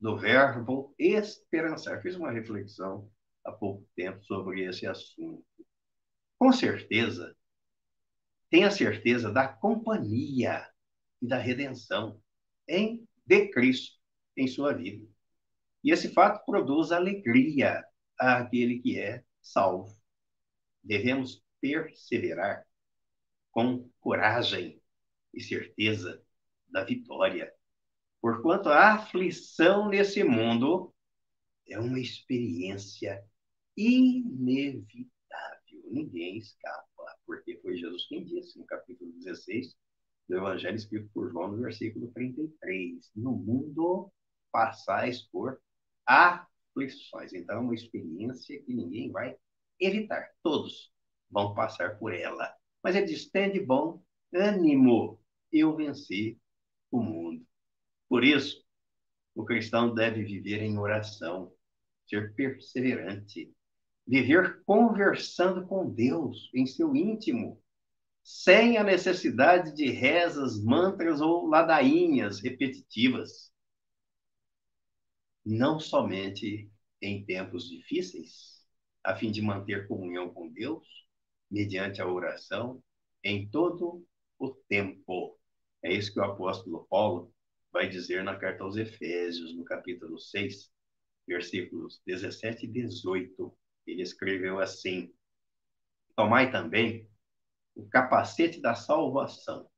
do 0.00 0.16
verbo 0.18 0.94
esperançar. 0.98 2.02
Fiz 2.02 2.16
uma 2.16 2.30
reflexão 2.30 3.10
há 3.44 3.52
pouco 3.52 3.88
tempo 3.94 4.22
sobre 4.24 4.64
esse 4.64 4.86
assunto. 4.86 5.44
Com 6.38 6.52
certeza, 6.52 7.36
tenha 8.50 8.70
certeza 8.70 9.32
da 9.32 9.48
companhia 9.48 10.68
e 11.20 11.26
da 11.26 11.38
redenção 11.38 12.20
em 12.68 13.06
de 13.24 13.48
Cristo 13.48 13.98
em 14.36 14.46
sua 14.46 14.72
vida. 14.72 15.06
E 15.82 15.90
esse 15.90 16.12
fato 16.12 16.44
produz 16.44 16.92
alegria 16.92 17.84
àquele 18.18 18.78
que 18.80 18.98
é 18.98 19.24
salvo. 19.40 19.96
Devemos 20.82 21.42
perseverar 21.60 22.66
com 23.50 23.88
coragem 24.00 24.80
e 25.32 25.40
certeza 25.40 26.22
da 26.72 26.84
vitória, 26.84 27.52
porquanto 28.20 28.68
a 28.68 28.94
aflição 28.94 29.88
nesse 29.88 30.24
mundo 30.24 30.92
é 31.68 31.78
uma 31.78 32.00
experiência 32.00 33.22
inevitável. 33.76 35.10
Ninguém 35.90 36.38
escapa, 36.38 37.16
porque 37.26 37.58
foi 37.58 37.76
Jesus 37.76 38.06
quem 38.08 38.24
disse 38.24 38.58
no 38.58 38.64
capítulo 38.64 39.12
16 39.12 39.76
do 40.28 40.36
Evangelho 40.36 40.76
escrito 40.76 41.10
por 41.12 41.30
João, 41.30 41.52
no 41.52 41.62
versículo 41.62 42.10
33. 42.12 43.10
No 43.14 43.32
mundo 43.32 44.10
passais 44.50 45.22
por 45.22 45.60
aflições. 46.06 47.32
Então, 47.32 47.56
é 47.56 47.60
uma 47.60 47.74
experiência 47.74 48.62
que 48.62 48.74
ninguém 48.74 49.10
vai 49.10 49.36
evitar. 49.78 50.30
Todos 50.42 50.92
vão 51.30 51.54
passar 51.54 51.98
por 51.98 52.12
ela. 52.14 52.54
Mas 52.82 52.96
ele 52.96 53.06
diz: 53.06 53.30
tem 53.30 53.52
de 53.52 53.60
bom 53.60 54.02
ânimo, 54.34 55.20
eu 55.52 55.76
venci 55.76 56.40
o 56.92 57.02
mundo. 57.02 57.44
Por 58.08 58.22
isso, 58.22 58.62
o 59.34 59.44
cristão 59.44 59.92
deve 59.92 60.22
viver 60.22 60.62
em 60.62 60.78
oração, 60.78 61.52
ser 62.06 62.34
perseverante, 62.34 63.52
viver 64.06 64.62
conversando 64.64 65.66
com 65.66 65.90
Deus 65.90 66.50
em 66.54 66.66
seu 66.66 66.94
íntimo, 66.94 67.60
sem 68.22 68.76
a 68.76 68.84
necessidade 68.84 69.74
de 69.74 69.90
rezas, 69.90 70.62
mantras 70.62 71.20
ou 71.20 71.46
ladainhas 71.46 72.40
repetitivas. 72.40 73.52
Não 75.44 75.80
somente 75.80 76.70
em 77.00 77.24
tempos 77.24 77.68
difíceis, 77.68 78.62
a 79.02 79.16
fim 79.16 79.32
de 79.32 79.42
manter 79.42 79.88
comunhão 79.88 80.32
com 80.32 80.48
Deus, 80.52 80.86
mediante 81.50 82.00
a 82.00 82.06
oração, 82.06 82.82
em 83.24 83.48
todo 83.48 84.06
o 84.38 84.50
tempo. 84.50 85.38
É 85.82 85.92
isso 85.92 86.12
que 86.12 86.20
o 86.20 86.24
apóstolo 86.24 86.86
Paulo 86.88 87.32
vai 87.72 87.88
dizer 87.88 88.22
na 88.22 88.36
carta 88.36 88.62
aos 88.62 88.76
Efésios, 88.76 89.54
no 89.54 89.64
capítulo 89.64 90.18
6, 90.18 90.70
versículos 91.26 92.00
17 92.06 92.66
e 92.66 92.68
18. 92.68 93.52
Ele 93.86 94.02
escreveu 94.02 94.60
assim: 94.60 95.12
Tomai 96.14 96.52
também 96.52 97.08
o 97.74 97.88
capacete 97.88 98.60
da 98.60 98.74
salvação 98.74 99.68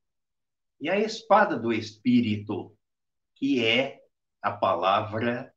e 0.81 0.91
a 0.91 0.99
espada 0.99 1.59
do 1.59 1.73
Espírito, 1.73 2.77
que 3.35 3.65
é 3.65 4.03
a 4.43 4.53
palavra 4.53 5.55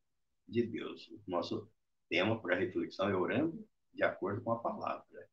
de 0.48 0.64
Deus. 0.64 1.10
O 1.10 1.20
nosso 1.28 1.70
tema 2.08 2.40
para 2.42 2.56
reflexão 2.56 3.10
é 3.10 3.16
orando 3.16 3.68
de 3.94 4.04
acordo 4.04 4.42
com 4.42 4.52
a 4.52 4.60
palavra. 4.60 5.28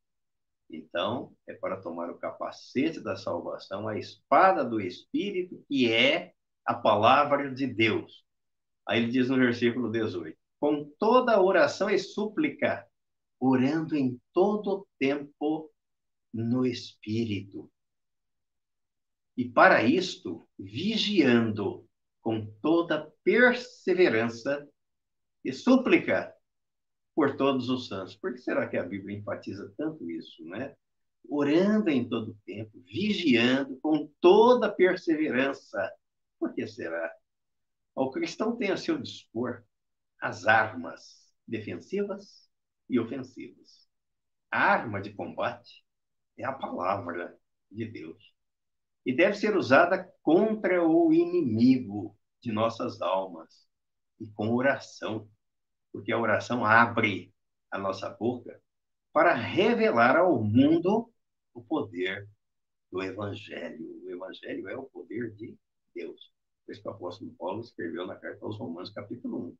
Então, 0.69 1.33
é 1.47 1.53
para 1.53 1.81
tomar 1.81 2.09
o 2.09 2.17
capacete 2.17 2.99
da 2.99 3.15
salvação, 3.15 3.87
a 3.87 3.97
espada 3.97 4.63
do 4.63 4.81
Espírito, 4.81 5.63
que 5.67 5.91
é 5.91 6.33
a 6.65 6.73
palavra 6.73 7.53
de 7.53 7.67
Deus. 7.67 8.25
Aí 8.87 9.01
ele 9.01 9.11
diz 9.11 9.29
no 9.29 9.37
versículo 9.37 9.91
18: 9.91 10.37
com 10.59 10.89
toda 10.97 11.41
oração 11.41 11.89
e 11.89 11.99
súplica, 11.99 12.87
orando 13.39 13.95
em 13.95 14.19
todo 14.33 14.87
tempo 14.99 15.71
no 16.33 16.65
Espírito. 16.65 17.71
E 19.37 19.47
para 19.47 19.83
isto, 19.83 20.47
vigiando 20.57 21.87
com 22.21 22.45
toda 22.61 23.11
perseverança 23.23 24.67
e 25.43 25.53
súplica 25.53 26.34
por 27.15 27.37
todos 27.37 27.69
os 27.69 27.87
santos. 27.87 28.15
Por 28.15 28.33
que 28.33 28.39
será 28.39 28.67
que 28.67 28.77
a 28.77 28.83
Bíblia 28.83 29.17
enfatiza 29.17 29.73
tanto 29.77 30.09
isso, 30.11 30.43
né? 30.45 30.75
Orando 31.27 31.89
em 31.89 32.07
todo 32.07 32.37
tempo, 32.45 32.83
vigiando 32.85 33.77
com 33.77 34.11
toda 34.19 34.71
perseverança. 34.71 35.91
Por 36.37 36.53
que 36.53 36.67
será? 36.67 37.11
O 37.95 38.11
cristão 38.11 38.55
tem 38.57 38.69
a 38.69 38.77
seu 38.77 39.01
dispor 39.01 39.63
as 40.19 40.45
armas 40.45 41.33
defensivas 41.47 42.49
e 42.89 42.99
ofensivas. 42.99 43.87
A 44.51 44.59
arma 44.59 45.01
de 45.01 45.13
combate 45.13 45.83
é 46.37 46.45
a 46.45 46.53
palavra 46.53 47.37
de 47.71 47.85
Deus. 47.85 48.33
E 49.05 49.15
deve 49.15 49.35
ser 49.35 49.55
usada 49.55 50.11
contra 50.21 50.83
o 50.83 51.13
inimigo 51.13 52.17
de 52.41 52.51
nossas 52.51 53.01
almas 53.01 53.67
e 54.19 54.27
com 54.27 54.53
oração, 54.53 55.29
porque 55.95 56.11
a 56.11 56.19
oração 56.19 56.65
abre 56.65 57.33
a 57.71 57.77
nossa 57.77 58.09
boca 58.09 58.61
para 59.13 59.33
revelar 59.33 60.17
ao 60.17 60.43
mundo 60.43 61.09
o 61.53 61.63
poder 61.63 62.27
do 62.91 63.01
Evangelho. 63.01 64.03
O 64.03 64.11
Evangelho 64.11 64.67
é 64.67 64.75
o 64.75 64.83
poder 64.83 65.33
de 65.35 65.57
Deus. 65.95 66.33
Isso 66.67 66.81
que 66.81 66.89
o 66.89 66.91
apóstolo 66.91 67.33
Paulo 67.39 67.61
escreveu 67.61 68.05
na 68.05 68.17
carta 68.17 68.43
aos 68.43 68.57
Romanos, 68.57 68.89
capítulo 68.89 69.47
1, 69.47 69.57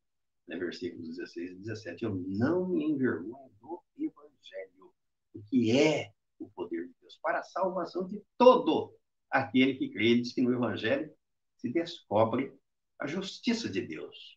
né, 0.50 0.58
versículos 0.58 1.08
16 1.08 1.52
e 1.52 1.56
17. 1.56 2.04
Eu 2.04 2.16
não 2.28 2.68
me 2.68 2.84
envergonho 2.84 3.50
do 3.62 3.82
Evangelho, 3.98 4.94
o 5.34 5.42
que 5.42 5.72
é 5.72 6.12
o 6.38 6.50
poder 6.50 6.86
de 6.86 6.94
Deus 7.00 7.18
para 7.22 7.40
a 7.40 7.44
salvação 7.44 8.06
de 8.10 8.22
todo 8.38 8.94
aquele 9.32 9.76
que 9.76 9.88
crê. 9.88 10.08
Ele 10.10 10.22
diz 10.24 10.34
que 10.34 10.42
no 10.42 10.52
Evangelho 10.52 11.10
se 11.56 11.72
descobre 11.72 12.54
a 13.00 13.08
justiça 13.08 13.70
de 13.70 13.80
Deus. 13.80 14.36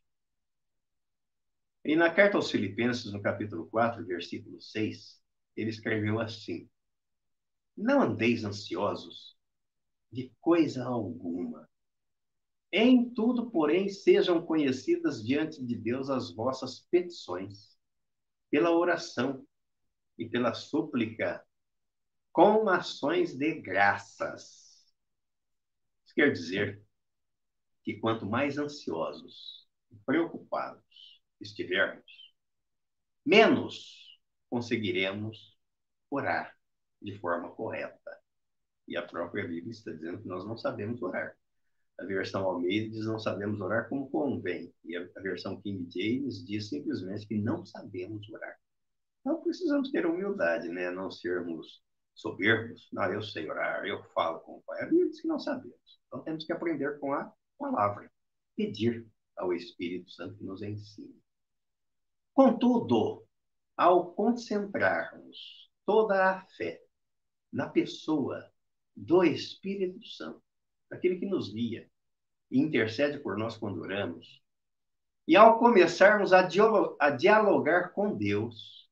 E 1.85 1.94
na 1.97 2.12
carta 2.12 2.37
aos 2.37 2.50
Filipenses, 2.50 3.12
no 3.12 3.23
capítulo 3.23 3.66
4, 3.68 4.04
versículo 4.04 4.61
6, 4.61 5.20
ele 5.56 5.70
escreveu 5.70 6.20
assim: 6.20 6.68
Não 7.76 8.02
andeis 8.02 8.44
ansiosos 8.44 9.37
de 10.11 10.32
coisa 10.40 10.85
alguma. 10.85 11.68
Em 12.73 13.08
tudo, 13.08 13.50
porém, 13.50 13.88
sejam 13.88 14.44
conhecidas 14.44 15.25
diante 15.25 15.64
de 15.64 15.75
Deus 15.75 16.11
as 16.11 16.35
vossas 16.35 16.80
petições, 16.90 17.78
pela 18.50 18.70
oração 18.70 19.47
e 20.18 20.28
pela 20.28 20.52
súplica 20.52 21.42
com 22.32 22.68
ações 22.68 23.35
de 23.37 23.54
graças. 23.61 24.92
Isso 26.04 26.14
quer 26.14 26.32
dizer 26.32 26.82
que 27.82 27.99
quanto 27.99 28.26
mais 28.26 28.58
ansiosos, 28.58 29.66
preocupados 30.04 30.88
estivermos, 31.40 32.35
menos 33.25 34.21
conseguiremos 34.49 35.59
orar 36.11 36.57
de 37.00 37.18
forma 37.18 37.50
correta. 37.50 38.18
E 38.87 38.97
a 38.97 39.02
própria 39.02 39.47
Bíblia 39.47 39.71
está 39.71 39.92
dizendo 39.92 40.23
que 40.23 40.28
nós 40.28 40.47
não 40.47 40.57
sabemos 40.57 41.02
orar. 41.02 41.37
A 41.99 42.04
versão 42.04 42.45
Almeida 42.45 42.90
diz 42.90 43.04
não 43.07 43.18
sabemos 43.18 43.61
orar 43.61 43.88
como 43.88 44.09
convém. 44.11 44.73
E 44.85 44.97
a 44.97 45.21
versão 45.21 45.61
King 45.61 45.88
James 45.90 46.45
diz 46.47 46.68
simplesmente 46.68 47.26
que 47.26 47.37
não 47.37 47.64
sabemos 47.66 48.28
orar. 48.30 48.57
Então 49.21 49.42
precisamos 49.42 49.90
ter 49.90 50.07
humildade, 50.07 50.68
né? 50.68 50.90
Não 50.90 51.11
sermos 51.11 51.83
soberbos. 52.14 52.88
Não, 52.92 53.12
eu 53.12 53.23
sei 53.23 53.50
orar, 53.50 53.85
eu 53.85 54.02
falo 54.14 54.40
com 54.40 54.57
o 54.57 54.62
Pai. 54.62 54.83
A 54.83 54.87
Bíblia 54.87 55.09
diz 55.09 55.21
que 55.21 55.28
não 55.28 55.38
sabemos. 55.38 56.00
Então 56.07 56.23
temos 56.23 56.45
que 56.45 56.52
aprender 56.52 56.99
com 56.99 57.12
a 57.12 57.33
palavra. 57.59 58.11
Pedir 58.57 59.07
ao 59.37 59.52
Espírito 59.52 60.11
Santo 60.11 60.37
que 60.37 60.45
nos 60.45 60.62
ensine. 60.62 61.21
Contudo, 62.38 63.26
ao 63.76 64.12
concentrarmos 64.12 65.68
toda 65.85 66.30
a 66.30 66.47
fé 66.57 66.80
na 67.52 67.68
pessoa 67.68 68.49
do 68.97 69.25
Espírito 69.25 70.07
Santo, 70.07 70.40
aquele 70.88 71.18
que 71.18 71.26
nos 71.26 71.52
guia 71.52 71.90
e 72.49 72.61
intercede 72.61 73.18
por 73.18 73.37
nós 73.37 73.57
quando 73.57 73.80
oramos, 73.80 74.40
e 75.26 75.35
ao 75.35 75.59
começarmos 75.59 76.33
a 76.33 77.11
dialogar 77.11 77.92
com 77.92 78.16
Deus, 78.16 78.88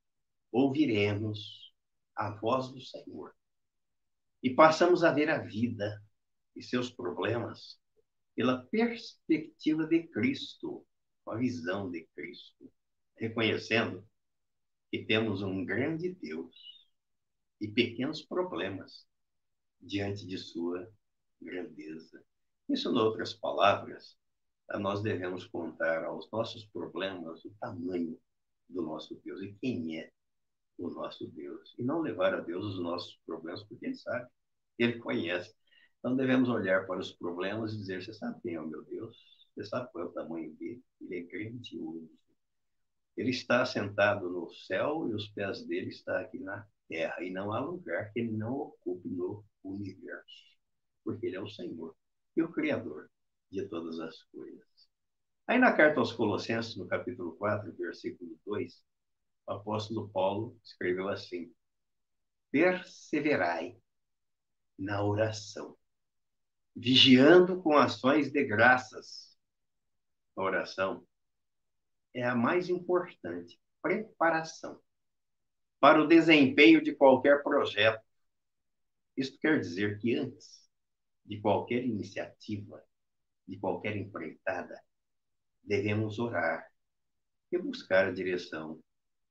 ouviremos 0.51 1.73
a 2.17 2.31
voz 2.33 2.69
do 2.73 2.81
Senhor. 2.81 3.33
E 4.43 4.51
passamos 4.57 5.05
a 5.05 5.13
ver 5.13 5.31
a 5.31 5.39
vida 5.39 6.03
e 6.57 6.61
seus 6.65 6.91
problemas 6.91 7.79
pela 8.35 8.65
perspectiva 8.65 9.87
de 9.87 10.03
Cristo, 10.09 10.85
a 11.29 11.37
visão 11.37 11.89
de 11.89 12.09
Cristo. 12.13 12.69
Reconhecendo 13.17 14.07
que 14.91 15.05
temos 15.05 15.43
um 15.43 15.65
grande 15.65 16.15
Deus 16.15 16.55
e 17.61 17.69
pequenos 17.69 18.23
problemas 18.23 19.07
diante 19.81 20.27
de 20.27 20.39
sua 20.39 20.91
grandeza. 21.41 22.23
Isso, 22.69 22.91
em 22.91 22.99
outras 22.99 23.35
palavras, 23.35 24.17
nós 24.75 25.03
devemos 25.03 25.47
contar 25.47 26.05
aos 26.05 26.31
nossos 26.31 26.65
problemas 26.67 27.45
o 27.45 27.51
tamanho 27.61 28.19
do 28.69 28.83
nosso 28.83 29.15
Deus 29.25 29.41
e 29.43 29.55
quem 29.55 30.01
é 30.01 30.11
o 30.79 30.89
nosso 30.91 31.27
Deus. 31.29 31.75
E 31.79 31.83
não 31.83 32.01
levar 32.01 32.35
a 32.35 32.41
Deus 32.41 32.65
os 32.65 32.81
nossos 32.81 33.19
problemas, 33.25 33.63
porque 33.63 33.87
Ele 33.87 33.95
sabe, 33.95 34.29
Ele 34.79 34.99
conhece. 34.99 35.55
Então 35.99 36.17
devemos 36.17 36.49
olhar 36.49 36.87
para 36.87 37.01
os 37.01 37.13
problemas 37.13 37.73
e 37.73 37.79
dizer: 37.79 38.03
Você 38.03 38.13
sabe 38.13 38.41
quem 38.43 38.55
é 38.55 38.61
o 38.61 38.67
meu 38.67 38.85
Deus? 38.85 39.17
Você 39.55 39.65
sabe 39.65 39.91
qual 39.93 40.05
é 40.05 40.09
o 40.09 40.13
tamanho 40.13 40.53
dele? 40.55 40.83
Ele 41.01 41.17
é 41.17 41.23
grandioso. 41.23 42.11
Ele 43.17 43.31
está 43.31 43.65
sentado 43.65 44.29
no 44.29 44.53
céu 44.53 45.09
e 45.09 45.15
os 45.15 45.29
pés 45.29 45.67
dele 45.67 45.89
estão 45.89 46.17
aqui 46.17 46.39
na 46.39 46.67
terra. 46.89 47.23
E 47.23 47.31
não 47.31 47.53
há 47.53 47.61
lugar 47.61 48.13
que 48.13 48.21
ele 48.21 48.33
não 48.33 48.53
ocupe 48.53 49.09
no 49.09 49.45
universo. 49.65 50.45
Porque 51.03 51.27
ele 51.27 51.37
é 51.37 51.41
o 51.41 51.49
Senhor 51.49 51.97
e 52.37 52.43
o 52.43 52.53
Criador 52.53 53.11
de 53.51 53.67
todas 53.69 53.99
as 54.01 54.23
coisas. 54.25 54.67
Aí 55.47 55.59
na 55.59 55.73
carta 55.73 56.01
aos 56.01 56.13
Colossenses, 56.13 56.77
no 56.77 56.87
capítulo 56.87 57.37
4, 57.37 57.73
versículo 57.77 58.39
2, 58.45 58.83
o 59.47 59.53
apóstolo 59.53 60.09
Paulo 60.11 60.59
escreveu 60.63 61.09
assim: 61.09 61.55
Perseverai 62.51 63.79
na 64.79 65.03
oração, 65.03 65.77
vigiando 66.75 67.63
com 67.63 67.77
ações 67.77 68.31
de 68.31 68.45
graças. 68.45 69.37
A 70.37 70.43
oração 70.43 71.07
é 72.17 72.25
a 72.25 72.35
mais 72.35 72.71
importante 72.71 73.61
preparação 73.83 74.81
para 75.79 76.03
o 76.03 76.09
desempenho 76.09 76.83
de 76.83 76.95
qualquer 76.95 77.43
projeto. 77.43 78.03
Isto 79.15 79.39
quer 79.39 79.61
dizer 79.61 79.99
que 79.99 80.17
antes 80.17 80.67
de 81.27 81.39
qualquer 81.39 81.85
iniciativa, 81.85 82.83
de 83.47 83.59
qualquer 83.59 83.97
empreitada, 83.97 84.83
devemos 85.63 86.19
orar 86.19 86.67
e 87.53 87.59
buscar 87.59 88.07
a 88.07 88.13
direção 88.13 88.83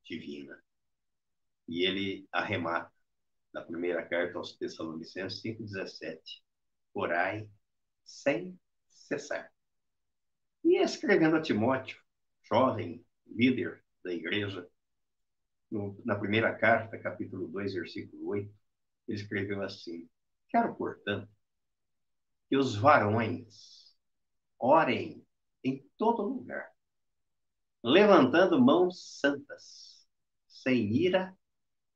divina. 0.04 0.64
E 1.68 1.88
ele 1.88 2.28
arremata 2.32 2.94
na 3.52 3.64
primeira 3.64 4.06
carta 4.06 4.38
aos 4.38 4.56
Tessalonicenses 4.56 5.42
5,17: 5.42 6.20
Orai 6.94 7.50
sem 8.04 8.60
cessar. 8.88 9.52
E 10.64 10.78
escrevendo 10.78 11.38
a 11.38 11.42
Timóteo, 11.42 12.05
jovem 12.48 13.06
líder 13.28 13.84
da 14.04 14.14
igreja, 14.14 14.68
no, 15.70 16.00
na 16.06 16.16
primeira 16.16 16.54
carta, 16.56 16.98
capítulo 16.98 17.48
2, 17.48 17.74
versículo 17.74 18.28
8, 18.30 18.54
ele 19.08 19.18
escreveu 19.18 19.62
assim: 19.62 20.08
Quero, 20.50 20.76
portanto, 20.76 21.30
que 22.48 22.56
os 22.56 22.76
varões 22.76 23.96
orem 24.60 25.26
em 25.64 25.84
todo 25.98 26.22
lugar, 26.22 26.72
levantando 27.84 28.62
mãos 28.62 29.20
santas, 29.20 30.08
sem 30.48 30.94
ira 30.94 31.36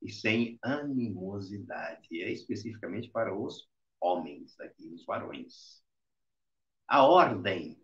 e 0.02 0.12
sem 0.12 0.58
animosidade. 0.62 2.22
É 2.22 2.32
especificamente 2.32 3.10
para 3.10 3.36
os 3.36 3.70
homens 4.00 4.60
aqui, 4.60 4.88
os 4.94 5.06
varões. 5.06 5.84
A 6.88 7.06
ordem 7.06 7.80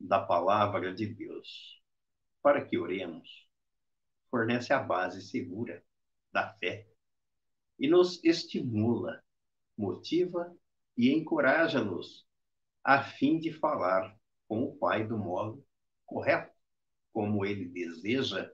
da 0.00 0.20
palavra 0.20 0.94
de 0.94 1.06
Deus 1.06 1.76
para 2.46 2.64
que 2.64 2.78
oremos 2.78 3.50
fornece 4.30 4.72
a 4.72 4.78
base 4.78 5.20
segura 5.20 5.84
da 6.32 6.52
fé 6.52 6.86
e 7.76 7.88
nos 7.88 8.22
estimula, 8.22 9.20
motiva 9.76 10.56
e 10.96 11.10
encoraja-nos 11.10 12.24
a 12.84 13.02
fim 13.02 13.40
de 13.40 13.52
falar 13.52 14.16
com 14.46 14.62
o 14.62 14.76
Pai 14.76 15.04
do 15.04 15.18
modo 15.18 15.66
correto, 16.04 16.54
como 17.12 17.44
ele 17.44 17.64
deseja 17.64 18.48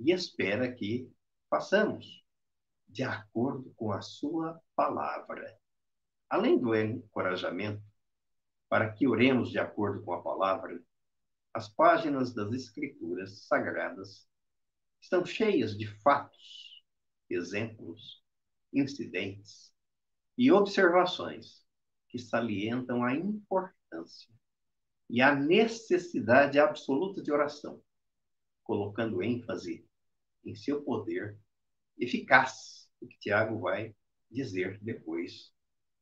e 0.00 0.10
espera 0.10 0.72
que 0.72 1.08
façamos, 1.48 2.24
de 2.88 3.04
acordo 3.04 3.72
com 3.76 3.92
a 3.92 4.02
sua 4.02 4.60
palavra. 4.74 5.56
Além 6.28 6.58
do 6.58 6.74
encorajamento 6.74 7.84
para 8.68 8.92
que 8.92 9.06
oremos 9.06 9.48
de 9.52 9.60
acordo 9.60 10.02
com 10.02 10.12
a 10.12 10.22
palavra, 10.24 10.82
as 11.58 11.68
páginas 11.68 12.32
das 12.32 12.52
Escrituras 12.52 13.42
Sagradas 13.48 14.28
estão 15.00 15.26
cheias 15.26 15.76
de 15.76 15.88
fatos, 16.02 16.84
exemplos, 17.28 18.22
incidentes 18.72 19.74
e 20.36 20.52
observações 20.52 21.66
que 22.08 22.16
salientam 22.16 23.02
a 23.02 23.12
importância 23.12 24.32
e 25.10 25.20
a 25.20 25.34
necessidade 25.34 26.60
absoluta 26.60 27.20
de 27.20 27.32
oração, 27.32 27.82
colocando 28.62 29.20
ênfase 29.20 29.84
em 30.44 30.54
seu 30.54 30.84
poder 30.84 31.36
eficaz, 31.98 32.88
o 33.00 33.08
que 33.08 33.18
Tiago 33.18 33.58
vai 33.58 33.96
dizer 34.30 34.78
depois 34.80 35.52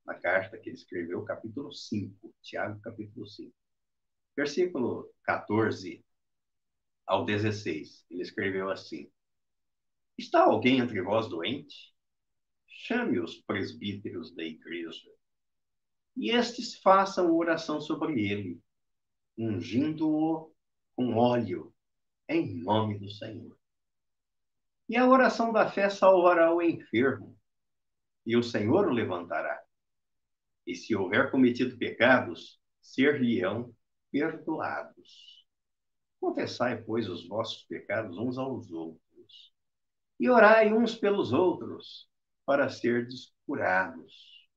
na 0.04 0.16
carta 0.16 0.58
que 0.58 0.68
ele 0.68 0.76
escreveu, 0.76 1.24
capítulo 1.24 1.72
5, 1.72 2.34
Tiago, 2.42 2.78
capítulo 2.82 3.26
5. 3.26 3.65
Versículo 4.36 5.10
14 5.24 6.04
ao 7.06 7.24
16, 7.24 8.04
ele 8.10 8.22
escreveu 8.22 8.68
assim: 8.68 9.10
Está 10.18 10.42
alguém 10.44 10.78
entre 10.78 11.00
vós 11.00 11.28
doente? 11.28 11.94
Chame 12.66 13.18
os 13.18 13.36
presbíteros 13.36 14.34
da 14.34 14.44
igreja, 14.44 15.10
e 16.16 16.30
estes 16.30 16.76
façam 16.76 17.34
oração 17.34 17.80
sobre 17.80 18.28
ele, 18.28 18.60
ungindo-o 19.38 20.52
com 20.94 21.14
óleo, 21.14 21.74
em 22.28 22.62
nome 22.62 22.98
do 22.98 23.10
Senhor. 23.10 23.56
E 24.88 24.96
a 24.96 25.08
oração 25.08 25.52
da 25.52 25.70
fé 25.70 25.90
salvará 25.90 26.54
o 26.54 26.62
enfermo, 26.62 27.38
e 28.24 28.36
o 28.36 28.42
Senhor 28.42 28.86
o 28.86 28.92
levantará. 28.92 29.62
E 30.66 30.74
se 30.74 30.94
houver 30.94 31.30
cometido 31.30 31.76
pecados, 31.76 32.60
ser-lhe-ão 32.80 33.75
perdoados. 34.10 35.46
Confessai, 36.20 36.82
pois, 36.82 37.08
os 37.08 37.26
vossos 37.26 37.64
pecados 37.64 38.18
uns 38.18 38.38
aos 38.38 38.70
outros, 38.70 39.52
e 40.18 40.30
orai 40.30 40.72
uns 40.72 40.94
pelos 40.94 41.32
outros, 41.32 42.08
para 42.44 42.68
serdes 42.68 43.34
curados. 43.46 44.48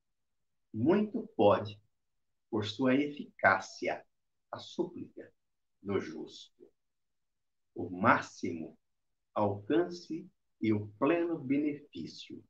Muito 0.73 1.27
pode, 1.35 1.81
por 2.49 2.65
sua 2.65 2.95
eficácia, 2.95 4.05
a 4.51 4.57
súplica 4.57 5.31
do 5.81 5.99
justo. 5.99 6.69
O 7.75 7.89
máximo 7.89 8.77
alcance 9.33 10.29
e 10.62 10.73
o 10.73 10.88
pleno 10.99 11.39
benefício 11.39 12.43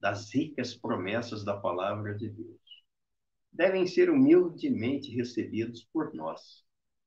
das 0.00 0.32
ricas 0.32 0.74
promessas 0.74 1.44
da 1.44 1.58
palavra 1.58 2.14
de 2.14 2.28
Deus 2.28 2.65
devem 3.56 3.86
ser 3.86 4.10
humildemente 4.10 5.10
recebidos 5.10 5.88
por 5.92 6.14
nós 6.14 6.64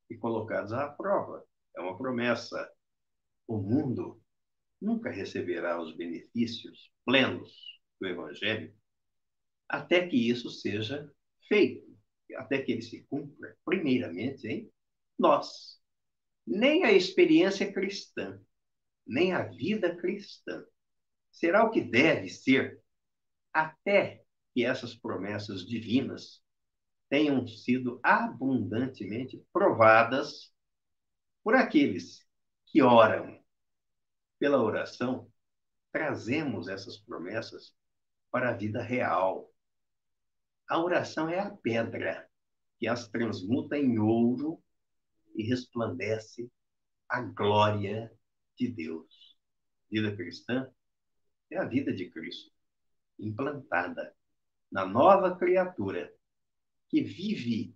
e 0.09 0.17
colocados 0.17 0.73
à 0.73 0.87
prova. 0.87 1.45
É 1.77 1.81
uma 1.81 1.97
promessa. 1.97 2.69
O 3.47 3.57
mundo 3.57 4.21
nunca 4.81 5.11
receberá 5.11 5.81
os 5.81 5.95
benefícios 5.95 6.91
plenos 7.05 7.53
do 7.99 8.07
Evangelho 8.07 8.73
até 9.67 10.07
que 10.07 10.17
isso 10.17 10.49
seja 10.49 11.11
feito, 11.47 11.87
até 12.35 12.59
que 12.59 12.71
ele 12.71 12.81
se 12.81 13.03
cumpra, 13.03 13.55
primeiramente, 13.63 14.47
em 14.47 14.71
nós. 15.17 15.79
Nem 16.45 16.83
a 16.83 16.91
experiência 16.91 17.71
cristã, 17.71 18.41
nem 19.05 19.33
a 19.33 19.43
vida 19.43 19.95
cristã 19.95 20.65
será 21.31 21.63
o 21.63 21.69
que 21.69 21.81
deve 21.81 22.29
ser 22.29 22.81
até 23.53 24.23
que 24.53 24.65
essas 24.65 24.95
promessas 24.95 25.65
divinas 25.65 26.43
tenham 27.09 27.47
sido 27.47 27.99
abundantemente 28.03 29.43
provadas 29.51 30.53
por 31.43 31.55
aqueles 31.55 32.27
que 32.67 32.81
oram. 32.81 33.43
Pela 34.37 34.61
oração, 34.61 35.29
trazemos 35.91 36.67
essas 36.67 36.97
promessas 36.97 37.75
para 38.31 38.49
a 38.49 38.53
vida 38.53 38.81
real. 38.81 39.51
A 40.69 40.79
oração 40.79 41.27
é 41.29 41.39
a 41.39 41.49
pedra 41.49 42.29
que 42.77 42.87
as 42.87 43.07
transmuta 43.07 43.77
em 43.77 43.97
ouro 43.99 44.61
e 45.35 45.43
resplandece 45.43 46.49
a 47.07 47.21
glória 47.21 48.11
de 48.55 48.67
Deus. 48.69 49.37
Vida 49.89 50.15
cristã 50.15 50.71
é 51.49 51.57
a 51.57 51.65
vida 51.65 51.91
de 51.91 52.09
Cristo, 52.09 52.51
implantada 53.17 54.15
na 54.71 54.85
nova 54.85 55.35
criatura 55.35 56.13
que 56.89 57.01
vive 57.01 57.75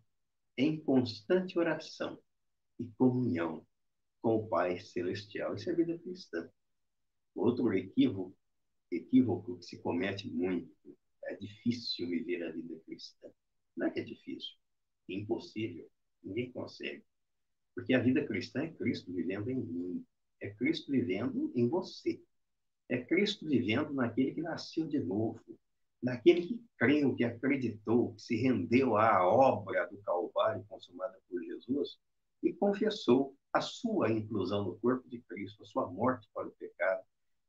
em 0.58 0.79
constante 0.79 1.58
oração 1.58 2.19
e 2.79 2.86
comunhão 2.97 3.65
com 4.21 4.36
o 4.36 4.47
Pai 4.47 4.79
Celestial. 4.79 5.56
Isso 5.56 5.69
é 5.69 5.73
vida 5.75 5.97
cristã. 5.99 6.49
Outro 7.36 7.73
equívoco, 7.73 8.36
equívoco 8.91 9.58
que 9.58 9.65
se 9.65 9.79
comete 9.79 10.29
muito, 10.29 10.71
é 11.25 11.36
difícil 11.36 12.08
viver 12.08 12.43
a 12.43 12.51
vida 12.51 12.79
cristã. 12.86 13.29
Não 13.75 13.88
é 13.88 13.91
que 13.91 13.99
é 13.99 14.03
difícil, 14.03 14.53
é 15.10 15.13
impossível, 15.13 15.89
ninguém 16.23 16.51
consegue. 16.51 17.03
Porque 17.73 17.93
a 17.93 17.99
vida 17.99 18.25
cristã 18.25 18.62
é 18.62 18.71
Cristo 18.71 19.12
vivendo 19.12 19.49
em 19.49 19.60
mim, 19.60 20.06
é 20.39 20.49
Cristo 20.51 20.91
vivendo 20.91 21.51
em 21.56 21.67
você, 21.67 22.21
é 22.88 23.03
Cristo 23.03 23.47
vivendo 23.47 23.93
naquele 23.93 24.34
que 24.34 24.41
nasceu 24.41 24.86
de 24.88 24.99
novo, 24.99 25.41
naquele 26.03 26.45
que 26.45 26.61
creu, 26.77 27.15
que 27.15 27.23
acreditou, 27.23 28.13
que 28.13 28.21
se 28.21 28.35
rendeu 28.35 28.97
à 28.97 29.25
obra 29.25 29.87
do 29.87 29.97
Calvário 29.99 30.65
consumada 30.67 31.17
por 31.29 31.41
Jesus 31.41 31.97
e 32.43 32.51
confessou 32.53 33.35
a 33.53 33.61
sua 33.61 34.11
inclusão 34.11 34.65
no 34.65 34.79
corpo 34.79 35.07
de 35.09 35.21
Cristo, 35.21 35.63
a 35.63 35.65
sua 35.65 35.89
morte 35.89 36.27
para 36.33 36.47
o 36.47 36.51
pecado 36.51 37.03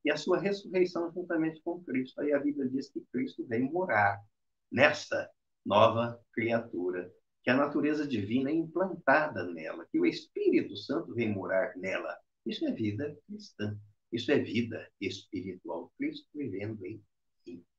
e 0.04 0.10
a 0.10 0.16
sua 0.16 0.38
ressurreição 0.38 1.10
juntamente 1.12 1.60
com 1.62 1.82
Cristo. 1.82 2.20
Aí 2.20 2.32
a 2.32 2.38
Bíblia 2.38 2.68
diz 2.68 2.90
que 2.90 3.04
Cristo 3.12 3.44
vem 3.46 3.70
morar 3.72 4.22
nessa 4.70 5.28
nova 5.64 6.20
criatura, 6.32 7.10
que 7.42 7.50
a 7.50 7.56
natureza 7.56 8.06
divina 8.06 8.50
é 8.50 8.54
implantada 8.54 9.44
nela, 9.52 9.86
que 9.90 9.98
o 9.98 10.06
Espírito 10.06 10.76
Santo 10.76 11.14
vem 11.14 11.32
morar 11.32 11.74
nela. 11.76 12.16
Isso 12.46 12.66
é 12.66 12.72
vida 12.72 13.16
cristã, 13.26 13.76
isso 14.12 14.30
é 14.30 14.38
vida 14.38 14.88
espiritual. 15.00 15.90
Cristo 15.98 16.28
vivendo 16.34 16.84
em. 16.84 17.02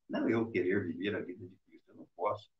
Não 0.08 0.28
eu 0.28 0.50
querer 0.50 0.84
viver 0.86 1.14
a 1.14 1.20
vida 1.20 1.46
de 1.46 1.56
Cristo, 1.66 1.90
eu 1.90 1.96
não 1.96 2.06
posso, 2.16 2.50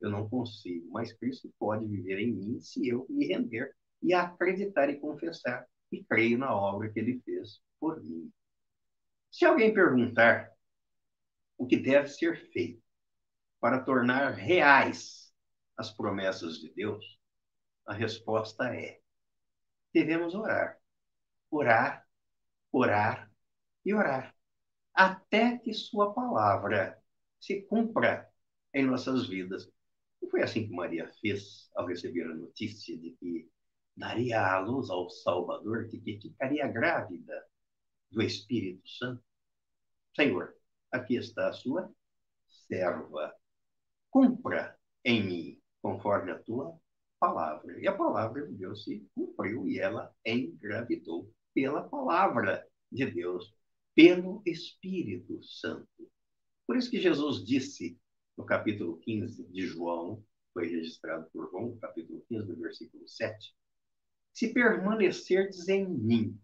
eu 0.00 0.10
não 0.10 0.28
consigo, 0.28 0.90
mas 0.90 1.12
Cristo 1.12 1.52
pode 1.58 1.86
viver 1.86 2.18
em 2.18 2.32
mim 2.32 2.60
se 2.60 2.88
eu 2.88 3.06
me 3.08 3.26
render 3.26 3.74
e 4.02 4.12
acreditar 4.12 4.90
e 4.90 4.98
confessar 4.98 5.66
e 5.90 6.04
creio 6.04 6.38
na 6.38 6.54
obra 6.54 6.90
que 6.90 6.98
ele 6.98 7.20
fez 7.24 7.60
por 7.78 8.02
mim. 8.02 8.30
Se 9.30 9.44
alguém 9.44 9.72
perguntar 9.72 10.50
o 11.58 11.66
que 11.66 11.76
deve 11.76 12.08
ser 12.08 12.50
feito 12.52 12.82
para 13.60 13.82
tornar 13.82 14.32
reais 14.32 15.32
as 15.76 15.92
promessas 15.92 16.58
de 16.58 16.72
Deus, 16.72 17.18
a 17.86 17.94
resposta 17.94 18.74
é: 18.74 19.00
devemos 19.92 20.34
orar. 20.34 20.78
Orar, 21.50 22.06
orar 22.72 23.30
e 23.84 23.94
orar, 23.94 24.35
até 24.96 25.58
que 25.58 25.74
Sua 25.74 26.14
palavra 26.14 26.98
se 27.38 27.62
cumpra 27.62 28.28
em 28.72 28.86
nossas 28.86 29.28
vidas. 29.28 29.70
Não 30.20 30.30
foi 30.30 30.42
assim 30.42 30.66
que 30.66 30.74
Maria 30.74 31.12
fez 31.20 31.70
ao 31.76 31.86
receber 31.86 32.24
a 32.24 32.34
notícia 32.34 32.96
de 32.98 33.10
que 33.12 33.48
daria 33.96 34.40
à 34.40 34.58
luz 34.58 34.90
ao 34.90 35.08
Salvador, 35.10 35.88
de 35.88 35.98
que 35.98 36.18
ficaria 36.20 36.66
grávida 36.66 37.44
do 38.10 38.22
Espírito 38.22 38.88
Santo? 38.88 39.22
Senhor, 40.14 40.54
aqui 40.90 41.16
está 41.16 41.48
a 41.48 41.52
sua 41.52 41.92
serva. 42.48 43.34
Cumpra 44.10 44.78
em 45.04 45.22
mim 45.22 45.62
conforme 45.82 46.32
a 46.32 46.38
tua 46.38 46.74
palavra. 47.20 47.78
E 47.78 47.86
a 47.86 47.94
palavra 47.94 48.46
de 48.46 48.54
Deus 48.54 48.84
se 48.84 49.06
cumpriu 49.14 49.68
e 49.68 49.78
ela 49.78 50.14
engravidou 50.24 51.30
pela 51.54 51.82
palavra 51.82 52.66
de 52.90 53.06
Deus, 53.10 53.54
pelo 53.96 54.42
Espírito 54.44 55.42
Santo. 55.42 55.88
Por 56.66 56.76
isso 56.76 56.90
que 56.90 57.00
Jesus 57.00 57.42
disse 57.42 57.98
no 58.36 58.44
capítulo 58.44 58.98
15 58.98 59.44
de 59.44 59.66
João, 59.66 60.22
foi 60.52 60.68
registrado 60.68 61.28
por 61.32 61.50
João, 61.50 61.76
capítulo 61.78 62.22
15, 62.28 62.46
no 62.46 62.60
versículo 62.60 63.08
7, 63.08 63.56
se 64.34 64.52
permanecerdes 64.52 65.66
em 65.68 65.88
mim 65.88 66.38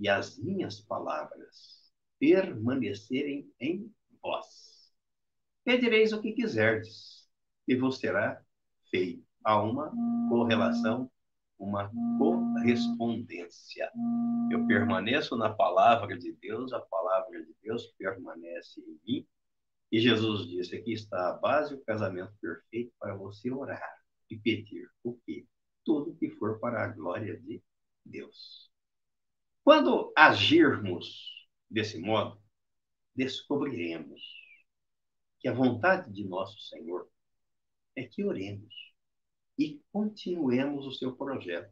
e 0.00 0.08
as 0.08 0.36
minhas 0.38 0.80
palavras 0.80 1.92
permanecerem 2.18 3.48
em 3.60 3.88
vós, 4.20 4.92
pedireis 5.64 6.12
o 6.12 6.20
que 6.20 6.32
quiserdes 6.32 7.28
e 7.68 7.76
vos 7.76 7.98
será 7.98 8.44
feito. 8.90 9.24
Há 9.44 9.62
uma 9.62 9.92
correlação, 10.28 11.10
uma 11.60 11.88
correspondência. 12.18 13.88
Eu 14.50 14.66
permaneço 14.66 15.36
na 15.36 15.50
palavra 15.50 16.18
de 16.18 16.32
Deus, 16.40 16.72
a 16.72 16.80
palavra 16.80 17.44
de 17.44 17.54
Deus 17.62 17.86
permanece 17.98 18.80
em 18.80 18.98
mim. 19.06 19.26
E 19.92 20.00
Jesus 20.00 20.48
disse: 20.48 20.74
aqui 20.74 20.92
está 20.92 21.30
a 21.30 21.34
base, 21.34 21.74
o 21.74 21.84
casamento 21.84 22.32
perfeito 22.40 22.92
para 22.98 23.14
você 23.14 23.50
orar 23.52 23.94
e 24.28 24.36
pedir 24.36 24.88
o 25.04 25.16
quê? 25.26 25.46
tudo 25.84 26.14
que 26.14 26.30
for 26.30 26.58
para 26.58 26.84
a 26.84 26.88
glória 26.88 27.36
de 27.40 27.62
Deus. 28.04 28.70
Quando 29.64 30.12
agirmos 30.16 31.48
desse 31.68 31.98
modo, 31.98 32.40
descobriremos 33.14 34.20
que 35.38 35.48
a 35.48 35.52
vontade 35.52 36.12
de 36.12 36.24
nosso 36.24 36.58
Senhor 36.60 37.08
é 37.96 38.04
que 38.04 38.24
oremos 38.24 38.72
e 39.60 39.78
continuemos 39.92 40.86
o 40.86 40.92
seu 40.92 41.14
projeto 41.14 41.70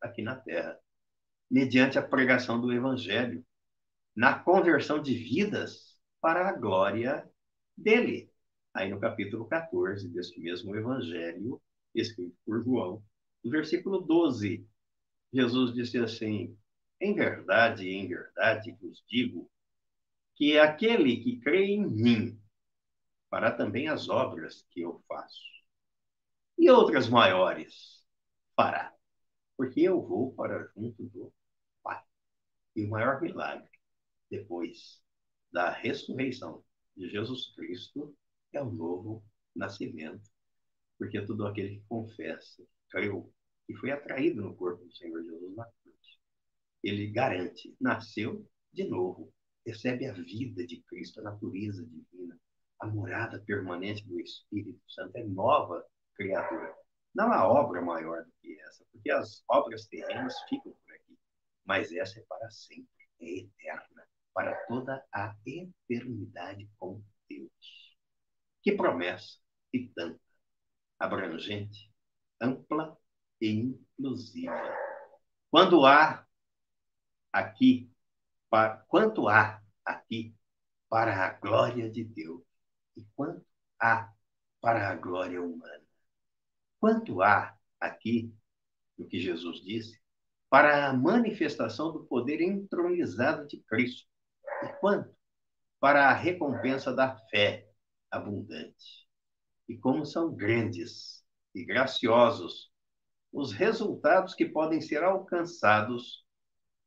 aqui 0.00 0.22
na 0.22 0.34
terra, 0.34 0.76
mediante 1.48 1.96
a 1.96 2.02
pregação 2.02 2.60
do 2.60 2.72
Evangelho, 2.72 3.46
na 4.14 4.36
conversão 4.36 5.00
de 5.00 5.14
vidas 5.14 5.96
para 6.20 6.48
a 6.48 6.52
glória 6.52 7.30
dele. 7.76 8.28
Aí 8.74 8.90
no 8.90 8.98
capítulo 8.98 9.46
14 9.46 10.08
deste 10.08 10.40
mesmo 10.40 10.74
Evangelho, 10.74 11.62
escrito 11.94 12.36
por 12.44 12.60
João, 12.60 13.04
no 13.44 13.52
versículo 13.52 14.00
12, 14.00 14.66
Jesus 15.32 15.72
disse 15.72 15.96
assim: 15.96 16.58
Em 17.00 17.14
verdade, 17.14 17.88
em 17.88 18.08
verdade 18.08 18.76
vos 18.80 19.04
digo 19.08 19.48
que 20.34 20.58
aquele 20.58 21.18
que 21.18 21.38
crê 21.38 21.66
em 21.66 21.86
mim 21.86 22.40
fará 23.30 23.52
também 23.52 23.86
as 23.88 24.08
obras 24.08 24.66
que 24.70 24.80
eu 24.80 25.00
faço. 25.06 25.57
E 26.58 26.68
outras 26.70 27.08
maiores 27.08 28.04
fará, 28.56 28.92
porque 29.56 29.80
eu 29.80 30.02
vou 30.02 30.34
para 30.34 30.68
junto 30.74 31.04
do 31.04 31.32
Pai. 31.82 32.02
E 32.74 32.84
o 32.84 32.90
maior 32.90 33.20
milagre, 33.22 33.70
depois 34.28 35.00
da 35.52 35.70
ressurreição 35.70 36.64
de 36.96 37.08
Jesus 37.08 37.54
Cristo, 37.54 38.12
é 38.52 38.60
o 38.60 38.72
novo 38.72 39.24
nascimento. 39.54 40.28
Porque 40.98 41.24
todo 41.24 41.46
aquele 41.46 41.76
que 41.76 41.84
confessa 41.88 42.66
creu 42.90 43.32
e 43.68 43.74
foi 43.76 43.92
atraído 43.92 44.42
no 44.42 44.56
corpo 44.56 44.84
do 44.84 44.92
Senhor 44.96 45.22
Jesus 45.22 45.54
na 45.54 45.64
cruz. 45.64 46.18
Ele 46.82 47.06
garante, 47.08 47.76
nasceu 47.80 48.44
de 48.72 48.84
novo, 48.84 49.32
recebe 49.64 50.06
a 50.06 50.12
vida 50.12 50.66
de 50.66 50.82
Cristo, 50.82 51.20
a 51.20 51.22
natureza 51.22 51.86
divina, 51.86 52.36
a 52.80 52.86
morada 52.86 53.38
permanente 53.40 54.06
do 54.08 54.18
Espírito 54.18 54.80
Santo, 54.90 55.16
é 55.16 55.24
nova 55.24 55.84
criatura. 56.18 56.74
Não 57.14 57.32
há 57.32 57.48
obra 57.48 57.80
maior 57.80 58.24
do 58.24 58.32
que 58.42 58.60
essa, 58.60 58.84
porque 58.92 59.10
as 59.10 59.42
obras 59.48 59.86
terrenas 59.86 60.34
ficam 60.48 60.72
por 60.72 60.94
aqui, 60.94 61.18
mas 61.64 61.92
essa 61.92 62.18
é 62.18 62.22
para 62.28 62.50
sempre, 62.50 63.08
é 63.20 63.38
eterna, 63.38 64.06
para 64.34 64.54
toda 64.66 65.02
a 65.12 65.34
eternidade 65.46 66.68
com 66.76 67.02
Deus. 67.28 67.96
Que 68.62 68.72
promessa 68.72 69.38
e 69.72 69.88
tanta, 69.88 70.20
abrangente, 70.98 71.90
ampla 72.40 72.96
e 73.40 73.50
inclusiva. 73.50 74.54
Quando 75.50 75.86
há 75.86 76.26
aqui, 77.32 77.90
para, 78.50 78.78
quanto 78.88 79.28
há 79.28 79.62
aqui 79.84 80.34
para 80.88 81.26
a 81.26 81.32
glória 81.34 81.90
de 81.90 82.04
Deus 82.04 82.42
e 82.96 83.04
quanto 83.14 83.44
há 83.80 84.12
para 84.60 84.90
a 84.90 84.94
glória 84.94 85.40
humana. 85.42 85.77
Quanto 86.80 87.22
há 87.22 87.56
aqui, 87.80 88.32
no 88.96 89.06
que 89.08 89.20
Jesus 89.20 89.60
disse, 89.60 90.00
para 90.50 90.88
a 90.88 90.92
manifestação 90.92 91.92
do 91.92 92.04
poder 92.04 92.40
entronizado 92.40 93.46
de 93.46 93.60
Cristo 93.64 94.06
e 94.62 94.68
quanto 94.80 95.14
para 95.78 96.08
a 96.08 96.14
recompensa 96.14 96.92
da 96.92 97.16
fé 97.28 97.68
abundante. 98.10 99.06
E 99.68 99.76
como 99.76 100.04
são 100.04 100.34
grandes 100.34 101.24
e 101.54 101.64
graciosos 101.64 102.72
os 103.32 103.52
resultados 103.52 104.34
que 104.34 104.46
podem 104.46 104.80
ser 104.80 105.02
alcançados 105.02 106.24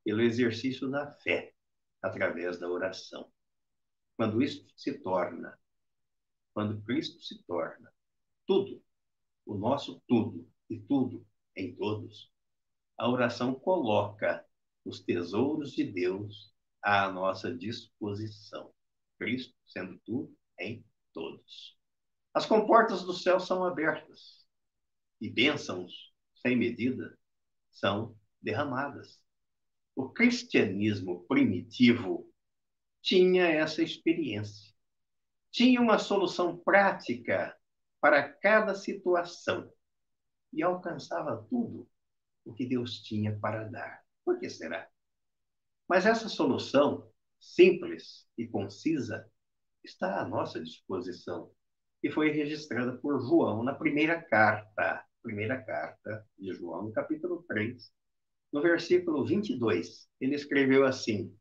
pelo 0.04 0.22
exercício 0.22 0.90
da 0.90 1.12
fé 1.12 1.54
através 2.02 2.60
da 2.60 2.68
oração. 2.68 3.32
Quando 4.18 4.42
isso 4.42 4.66
se 4.76 5.00
torna, 5.00 5.58
quando 6.54 6.82
Cristo 6.82 7.22
se 7.22 7.44
torna 7.44 7.94
tudo, 8.46 8.84
o 9.46 9.56
nosso 9.56 10.02
tudo 10.08 10.48
e 10.70 10.80
tudo 10.80 11.26
em 11.56 11.76
todos, 11.76 12.32
a 12.98 13.10
oração 13.10 13.54
coloca 13.56 14.46
os 14.86 15.00
tesouros 15.02 15.74
de 15.74 15.84
Deus 15.84 16.54
à 16.82 17.12
nossa 17.12 17.54
disposição. 17.56 18.74
Cristo 19.20 19.56
sendo 19.66 20.00
tudo 20.06 20.36
em 20.60 20.84
todos. 21.14 21.78
As 22.34 22.46
comportas 22.46 23.04
do 23.04 23.14
céu 23.14 23.40
são 23.40 23.64
abertas 23.64 24.46
e 25.20 25.30
bênçãos 25.30 26.14
sem 26.36 26.56
medida 26.58 27.18
são 27.70 28.18
derramadas 28.42 29.22
O 29.96 30.10
cristianismo 30.10 31.26
primitivo 31.28 32.32
tinha 33.02 33.46
essa 33.48 33.84
experiência. 33.84 34.74
Tinha 35.52 35.82
uma 35.82 36.00
solução 36.00 36.58
prática 36.58 37.56
para 38.02 38.28
cada 38.28 38.76
situação 38.76 39.72
e 40.52 40.62
alcançava 40.64 41.46
tudo 41.50 41.88
o 42.44 42.54
que 42.54 42.66
Deus 42.66 43.02
tinha 43.04 43.38
para 43.40 43.66
dar. 43.66 44.04
Por 44.26 44.40
que 44.40 44.50
será? 44.50 44.90
Mas 45.88 46.06
essa 46.06 46.28
solução 46.28 47.10
simples 47.40 48.28
e 48.38 48.48
concisa 48.48 49.30
está 49.84 50.20
à 50.20 50.28
nossa 50.28 50.62
disposição 50.62 51.52
e 52.04 52.10
foi 52.10 52.32
registrada 52.32 52.98
por 52.98 53.22
João 53.22 53.64
na 53.64 53.74
primeira 53.74 54.22
carta, 54.22 55.06
primeira 55.22 55.62
carta 55.62 56.26
de 56.38 56.54
João, 56.54 56.92
capítulo 56.92 57.44
3, 57.48 57.92
no 58.52 58.62
versículo 58.62 59.26
22. 59.26 60.10
Ele 60.20 60.36
escreveu 60.36 60.86
assim: 60.86 61.36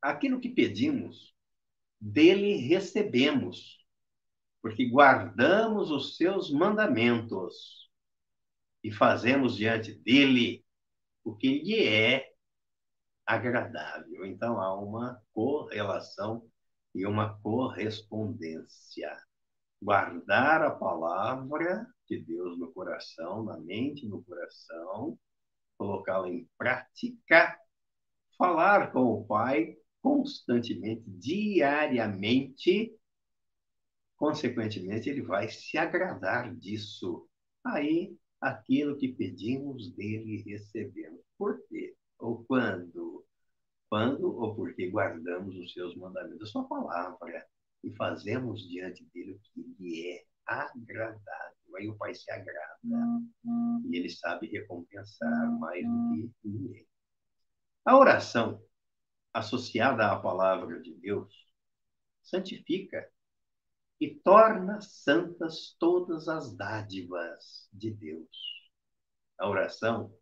Aquilo 0.00 0.40
que 0.40 0.50
pedimos, 0.50 1.34
dele 2.00 2.56
recebemos, 2.56 3.81
porque 4.62 4.88
guardamos 4.88 5.90
os 5.90 6.16
seus 6.16 6.50
mandamentos 6.50 7.90
e 8.82 8.92
fazemos 8.92 9.56
diante 9.56 9.92
dele 9.92 10.64
o 11.24 11.34
que 11.34 11.62
lhe 11.62 11.84
é 11.84 12.32
agradável. 13.26 14.24
Então 14.24 14.60
há 14.60 14.74
uma 14.80 15.20
correlação 15.34 16.48
e 16.94 17.04
uma 17.04 17.38
correspondência. 17.40 19.20
Guardar 19.82 20.62
a 20.62 20.70
palavra 20.70 21.84
de 22.08 22.22
Deus 22.22 22.56
no 22.56 22.72
coração, 22.72 23.42
na 23.42 23.58
mente, 23.58 24.06
no 24.06 24.22
coração, 24.22 25.18
colocá-la 25.76 26.28
em 26.28 26.48
prática, 26.56 27.58
falar 28.38 28.92
com 28.92 29.12
o 29.12 29.24
Pai 29.24 29.76
constantemente, 30.00 31.02
diariamente, 31.06 32.92
consequentemente, 34.22 35.10
ele 35.10 35.20
vai 35.20 35.48
se 35.48 35.76
agradar 35.76 36.54
disso. 36.54 37.28
Aí, 37.66 38.16
aquilo 38.40 38.96
que 38.96 39.08
pedimos 39.08 39.92
dele 39.96 40.44
recebemos. 40.46 41.20
Por 41.36 41.60
quê? 41.66 41.96
Ou 42.20 42.44
quando? 42.44 43.26
Quando 43.90 44.32
ou 44.32 44.54
porque 44.54 44.88
guardamos 44.88 45.56
os 45.56 45.72
seus 45.72 45.96
mandamentos, 45.96 46.48
a 46.48 46.52
sua 46.52 46.68
palavra, 46.68 47.44
e 47.82 47.92
fazemos 47.96 48.62
diante 48.68 49.04
dele 49.12 49.32
o 49.32 49.40
que 49.40 49.60
lhe 49.80 50.12
é 50.12 50.24
agradável. 50.46 51.76
Aí 51.76 51.88
o 51.88 51.96
Pai 51.96 52.14
se 52.14 52.30
agrada. 52.30 52.78
Uhum. 52.84 53.82
E 53.90 53.96
ele 53.96 54.08
sabe 54.08 54.46
recompensar 54.46 55.50
mais 55.58 55.84
do 55.84 56.32
que 56.40 56.48
ninguém. 56.48 56.86
A 57.84 57.98
oração 57.98 58.62
associada 59.34 60.12
à 60.12 60.16
palavra 60.16 60.80
de 60.80 60.94
Deus 60.94 61.34
santifica 62.22 63.04
e 64.02 64.16
torna 64.16 64.80
santas 64.80 65.76
todas 65.78 66.26
as 66.28 66.56
dádivas 66.56 67.68
de 67.72 67.92
Deus. 67.92 68.36
A 69.38 69.48
oração 69.48 70.12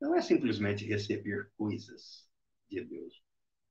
não 0.00 0.12
é 0.16 0.20
simplesmente 0.20 0.84
receber 0.84 1.48
coisas 1.56 2.28
de 2.68 2.84
Deus, 2.84 3.22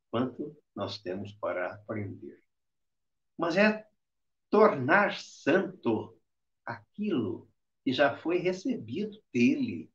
quanto 0.09 0.57
nós 0.73 0.99
temos 0.99 1.33
para 1.33 1.73
aprender, 1.73 2.41
mas 3.37 3.57
é 3.57 3.85
tornar 4.49 5.19
santo 5.19 6.17
aquilo 6.65 7.51
que 7.83 7.91
já 7.91 8.15
foi 8.15 8.37
recebido 8.37 9.21
dele. 9.33 9.91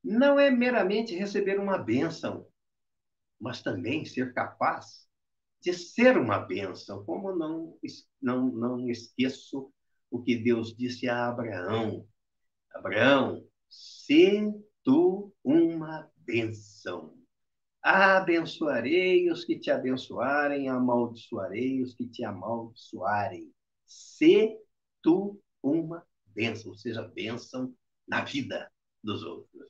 Não 0.00 0.38
é 0.38 0.48
meramente 0.48 1.12
receber 1.16 1.58
uma 1.58 1.76
bênção, 1.76 2.46
mas 3.40 3.60
também 3.64 4.04
ser 4.04 4.32
capaz 4.32 5.08
de 5.64 5.72
ser 5.72 6.18
uma 6.18 6.38
bênção. 6.38 7.04
Como 7.04 7.34
não, 7.34 7.78
não, 8.20 8.52
não 8.52 8.90
esqueço 8.90 9.72
o 10.10 10.22
que 10.22 10.36
Deus 10.36 10.76
disse 10.76 11.08
a 11.08 11.28
Abraão: 11.28 12.06
Abraão, 12.74 13.46
se 13.68 14.52
tu 14.82 15.32
uma 15.42 16.10
bênção. 16.16 17.14
Abençoarei 17.82 19.30
os 19.30 19.44
que 19.44 19.58
te 19.58 19.70
abençoarem, 19.70 20.68
amaldiçoarei 20.68 21.82
os 21.82 21.94
que 21.94 22.06
te 22.06 22.24
amaldiçoarem. 22.24 23.52
Se 23.86 24.58
tu 25.02 25.40
uma 25.62 26.06
bênção, 26.26 26.72
ou 26.72 26.76
seja, 26.76 27.02
bênção 27.02 27.74
na 28.06 28.24
vida 28.24 28.70
dos 29.02 29.22
outros. 29.22 29.68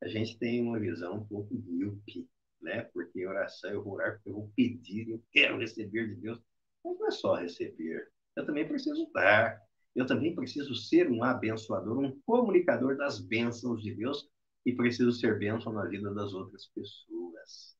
A 0.00 0.08
gente 0.08 0.38
tem 0.38 0.62
uma 0.62 0.78
visão 0.78 1.16
um 1.16 1.26
pouco 1.26 1.52
míope, 1.54 2.28
né? 2.60 2.82
Porque 2.92 3.26
oração, 3.26 3.70
eu 3.70 3.82
vou 3.82 3.94
orar 3.94 4.14
porque 4.14 4.30
eu 4.30 4.34
vou 4.34 4.52
pedir, 4.56 5.08
eu 5.08 5.22
quero 5.32 5.58
receber 5.58 6.08
de 6.08 6.16
Deus. 6.16 6.40
Mas 6.84 6.98
não 6.98 7.06
é 7.06 7.10
só 7.10 7.34
receber, 7.34 8.08
eu 8.36 8.46
também 8.46 8.66
preciso 8.66 9.10
dar. 9.12 9.60
Eu 9.94 10.06
também 10.06 10.32
preciso 10.34 10.74
ser 10.76 11.10
um 11.10 11.24
abençoador, 11.24 11.98
um 11.98 12.20
comunicador 12.20 12.96
das 12.96 13.18
bênçãos 13.18 13.82
de 13.82 13.92
Deus 13.94 14.28
e 14.64 14.72
preciso 14.72 15.10
ser 15.10 15.38
bênção 15.38 15.72
na 15.72 15.86
vida 15.86 16.14
das 16.14 16.32
outras 16.32 16.66
pessoas. 16.66 17.76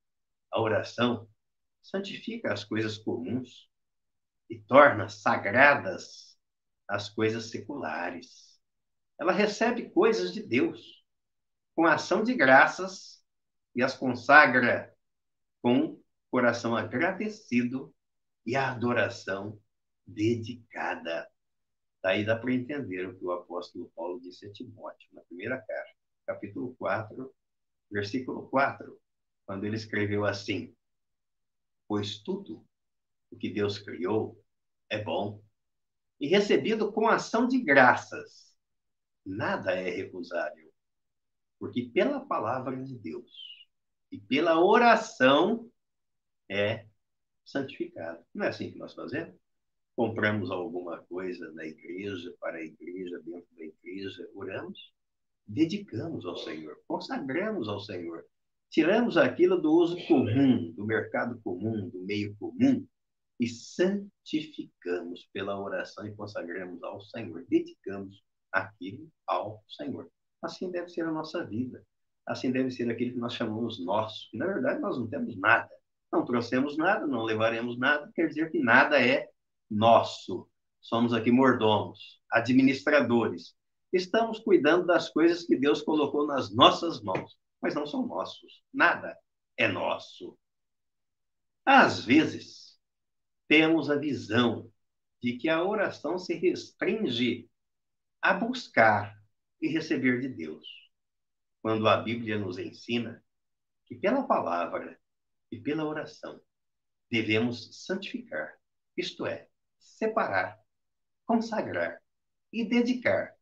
A 0.51 0.61
oração 0.61 1.29
santifica 1.81 2.53
as 2.53 2.64
coisas 2.64 2.99
comuns 2.99 3.69
e 4.51 4.59
torna 4.59 5.09
sagradas 5.09 6.37
as 6.88 7.09
coisas 7.09 7.51
seculares. 7.51 8.59
Ela 9.21 9.33
recebe 9.33 9.91
coisas 9.91 10.33
de 10.33 10.43
Deus 10.43 11.05
com 11.75 11.87
ação 11.87 12.25
de 12.25 12.35
graças 12.35 13.17
e 13.79 13.83
as 13.83 13.97
consagra 13.97 14.93
com 15.62 16.03
coração 16.33 16.77
agradecido 16.77 17.95
e 18.45 18.57
a 18.57 18.73
adoração 18.73 19.57
dedicada. 20.05 21.31
Daí 22.03 22.27
dá 22.27 22.37
para 22.37 22.53
entender 22.53 23.07
o 23.07 23.17
que 23.17 23.25
o 23.25 23.31
apóstolo 23.31 23.88
Paulo 23.95 24.21
disse 24.21 24.47
a 24.47 24.53
Timóteo 24.53 25.09
na 25.12 25.21
primeira 25.21 25.59
carta, 25.61 25.95
capítulo 26.27 26.75
4, 26.75 27.33
versículo 27.88 28.49
4, 28.49 29.01
quando 29.47 29.64
ele 29.64 29.77
escreveu 29.77 30.25
assim: 30.25 30.75
Pois 31.87 32.19
tudo 32.19 32.67
o 33.31 33.37
que 33.37 33.49
Deus 33.49 33.79
criou 33.79 34.45
é 34.91 35.01
bom 35.01 35.41
e 36.19 36.27
recebido 36.27 36.93
com 36.93 37.07
ação 37.07 37.47
de 37.47 37.62
graças. 37.62 38.53
Nada 39.25 39.71
é 39.71 39.88
recusável, 39.88 40.69
porque 41.61 41.91
pela 41.95 42.27
palavra 42.27 42.77
de 42.83 42.99
Deus 42.99 43.58
e 44.11 44.18
pela 44.18 44.62
oração 44.62 45.71
é 46.49 46.87
santificado. 47.44 48.25
Não 48.35 48.47
é 48.47 48.49
assim 48.49 48.71
que 48.71 48.79
nós 48.79 48.94
fazemos? 48.94 49.35
Compramos 49.97 50.51
alguma 50.51 50.99
coisa 51.05 51.51
na 51.53 51.66
igreja, 51.66 52.33
para 52.40 52.59
a 52.59 52.62
igreja, 52.62 53.21
dentro 53.25 53.49
da 53.57 53.64
igreja, 53.64 54.29
oramos, 54.35 54.92
dedicamos 55.47 56.25
ao 56.25 56.37
Senhor, 56.37 56.79
consagramos 56.87 57.68
ao 57.68 57.81
Senhor, 57.81 58.25
tiramos 58.71 59.16
aquilo 59.16 59.61
do 59.61 59.73
uso 59.73 59.97
comum, 60.07 60.73
do 60.73 60.87
mercado 60.87 61.40
comum, 61.42 61.88
do 61.88 62.05
meio 62.05 62.37
comum, 62.37 62.87
e 63.40 63.49
santificamos 63.49 65.29
pela 65.33 65.61
oração 65.61 66.07
e 66.07 66.14
consagramos 66.14 66.83
ao 66.83 67.01
Senhor, 67.01 67.44
dedicamos 67.49 68.23
aquilo 68.53 69.09
ao 69.27 69.64
Senhor. 69.68 70.11
Assim 70.42 70.71
deve 70.71 70.88
ser 70.88 71.03
a 71.03 71.12
nossa 71.12 71.44
vida. 71.44 71.85
Assim 72.29 72.53
deve 72.53 72.71
ser 72.71 72.91
aquilo 72.91 73.12
que 73.12 73.19
nós 73.19 73.35
chamamos 73.35 73.85
nosso. 73.85 74.29
na 74.35 74.47
verdade 74.47 74.81
nós 74.81 74.99
não 74.99 75.09
temos 75.09 75.37
nada. 75.38 75.69
Não 76.12 76.25
trouxemos 76.25 76.77
nada, 76.77 77.07
não 77.07 77.25
levaremos 77.25 77.79
nada, 77.79 78.11
quer 78.14 78.29
dizer 78.29 78.51
que 78.51 78.59
nada 78.59 79.01
é 79.01 79.29
nosso. 79.71 80.49
Somos 80.81 81.12
aqui 81.12 81.31
mordomos, 81.31 82.21
administradores. 82.31 83.55
Estamos 83.93 84.38
cuidando 84.38 84.87
das 84.87 85.11
coisas 85.11 85.45
que 85.45 85.57
Deus 85.57 85.83
colocou 85.83 86.27
nas 86.27 86.55
nossas 86.55 87.03
mãos, 87.03 87.37
mas 87.61 87.75
não 87.75 87.87
são 87.87 88.07
nossos. 88.07 88.62
Nada 88.73 89.17
é 89.57 89.69
nosso. 89.69 90.38
Às 91.64 92.05
vezes, 92.05 92.79
temos 93.47 93.91
a 93.91 93.97
visão 93.97 94.71
de 95.23 95.37
que 95.37 95.49
a 95.49 95.62
oração 95.62 96.19
se 96.19 96.35
restringe 96.35 97.49
a 98.23 98.35
buscar 98.35 99.17
e 99.61 99.69
receber 99.69 100.21
de 100.21 100.29
Deus, 100.29 100.67
quando 101.62 101.88
a 101.88 101.97
Bíblia 101.97 102.38
nos 102.38 102.59
ensina 102.59 103.23
que 103.87 103.94
pela 103.94 104.27
palavra 104.27 104.99
e 105.51 105.59
pela 105.59 105.85
oração 105.85 106.40
devemos 107.11 107.85
santificar, 107.85 108.59
isto 108.97 109.27
é, 109.27 109.49
separar, 109.79 110.59
consagrar 111.25 112.01
e 112.53 112.64
dedicar 112.64 113.35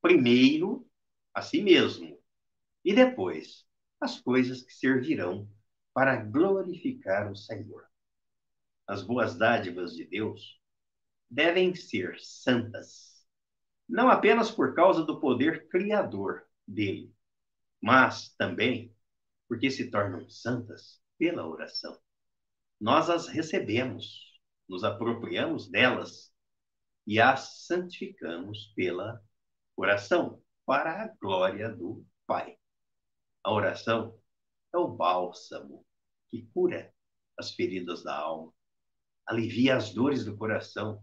primeiro 0.00 0.88
a 1.32 1.42
si 1.42 1.62
mesmo 1.62 2.20
e 2.84 2.94
depois 2.94 3.66
as 4.00 4.20
coisas 4.20 4.62
que 4.62 4.72
servirão 4.74 5.48
para 5.92 6.16
glorificar 6.16 7.30
o 7.30 7.36
Senhor. 7.36 7.84
As 8.86 9.02
boas 9.02 9.36
dádivas 9.36 9.96
de 9.96 10.04
Deus 10.04 10.60
devem 11.28 11.74
ser 11.74 12.20
santas, 12.20 13.26
não 13.88 14.08
apenas 14.08 14.50
por 14.50 14.74
causa 14.74 15.02
do 15.02 15.18
poder 15.18 15.68
criador 15.68 16.46
dele, 16.66 17.15
mas 17.82 18.34
também 18.36 18.94
porque 19.48 19.70
se 19.70 19.90
tornam 19.90 20.28
santas 20.28 21.00
pela 21.18 21.46
oração. 21.46 21.98
Nós 22.80 23.08
as 23.08 23.28
recebemos, 23.28 24.40
nos 24.68 24.84
apropriamos 24.84 25.70
delas 25.70 26.32
e 27.06 27.20
as 27.20 27.66
santificamos 27.66 28.72
pela 28.74 29.22
oração, 29.76 30.42
para 30.64 31.04
a 31.04 31.08
glória 31.20 31.70
do 31.70 32.04
Pai. 32.26 32.58
A 33.44 33.52
oração 33.52 34.18
é 34.74 34.78
o 34.78 34.88
bálsamo 34.88 35.86
que 36.28 36.42
cura 36.52 36.92
as 37.38 37.52
feridas 37.52 38.02
da 38.02 38.16
alma, 38.16 38.52
alivia 39.24 39.76
as 39.76 39.94
dores 39.94 40.24
do 40.24 40.36
coração 40.36 41.02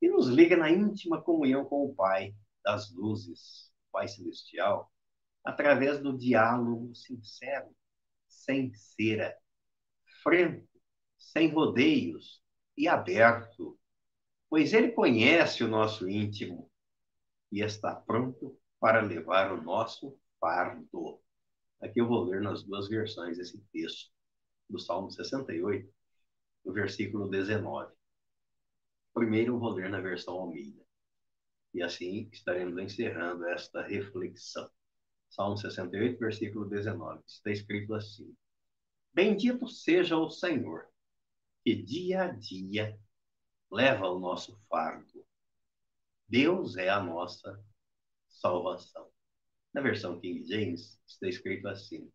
e 0.00 0.08
nos 0.08 0.26
liga 0.26 0.56
na 0.56 0.70
íntima 0.70 1.22
comunhão 1.22 1.64
com 1.64 1.84
o 1.84 1.94
Pai 1.94 2.34
das 2.64 2.92
luzes, 2.92 3.72
Pai 3.92 4.08
Celestial, 4.08 4.92
através 5.44 5.98
do 6.00 6.16
diálogo 6.16 6.94
sincero, 6.94 7.74
sem 8.28 8.72
cera, 8.74 9.36
franco, 10.22 10.68
sem 11.18 11.48
rodeios 11.52 12.42
e 12.76 12.88
aberto, 12.88 13.78
pois 14.48 14.72
Ele 14.72 14.92
conhece 14.92 15.64
o 15.64 15.68
nosso 15.68 16.08
íntimo 16.08 16.70
e 17.50 17.60
está 17.60 17.94
pronto 17.94 18.58
para 18.80 19.00
levar 19.00 19.52
o 19.52 19.62
nosso 19.62 20.18
fardo. 20.40 21.20
Aqui 21.80 22.00
eu 22.00 22.08
vou 22.08 22.24
ler 22.24 22.40
nas 22.40 22.62
duas 22.62 22.88
versões 22.88 23.38
esse 23.38 23.58
texto, 23.72 24.10
do 24.68 24.78
Salmo 24.78 25.10
68, 25.10 25.92
no 26.64 26.72
versículo 26.72 27.28
19. 27.28 27.92
Primeiro 29.12 29.54
eu 29.54 29.58
vou 29.58 29.70
ler 29.70 29.90
na 29.90 30.00
versão 30.00 30.34
Almeida. 30.34 30.82
E 31.74 31.82
assim 31.82 32.28
estaremos 32.32 32.78
encerrando 32.78 33.46
esta 33.46 33.82
reflexão. 33.82 34.70
Salmo 35.32 35.56
68, 35.56 36.18
versículo 36.18 36.68
19. 36.68 37.22
Está 37.26 37.50
escrito 37.50 37.94
assim: 37.94 38.36
Bendito 39.14 39.66
seja 39.66 40.18
o 40.18 40.28
Senhor, 40.28 40.86
que 41.64 41.74
dia 41.74 42.24
a 42.24 42.28
dia 42.28 43.00
leva 43.70 44.08
o 44.08 44.18
nosso 44.18 44.60
fardo. 44.68 45.24
Deus 46.28 46.76
é 46.76 46.90
a 46.90 47.02
nossa 47.02 47.58
salvação. 48.28 49.10
Na 49.72 49.80
versão 49.80 50.20
King 50.20 50.46
James, 50.46 51.00
está 51.06 51.26
escrito 51.26 51.66
assim: 51.66 52.12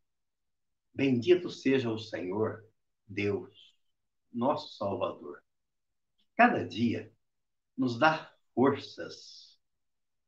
Bendito 0.93 1.49
seja 1.49 1.89
o 1.89 1.97
Senhor, 1.97 2.69
Deus, 3.07 3.75
nosso 4.31 4.77
Salvador. 4.77 5.43
Cada 6.35 6.63
dia 6.63 7.11
nos 7.75 7.97
dá 7.97 8.31
forças 8.53 9.46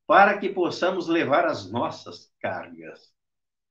para 0.10 0.40
que 0.40 0.50
possamos 0.50 1.08
levar 1.08 1.46
as 1.46 1.70
nossas 1.70 2.34
cargas. 2.42 3.14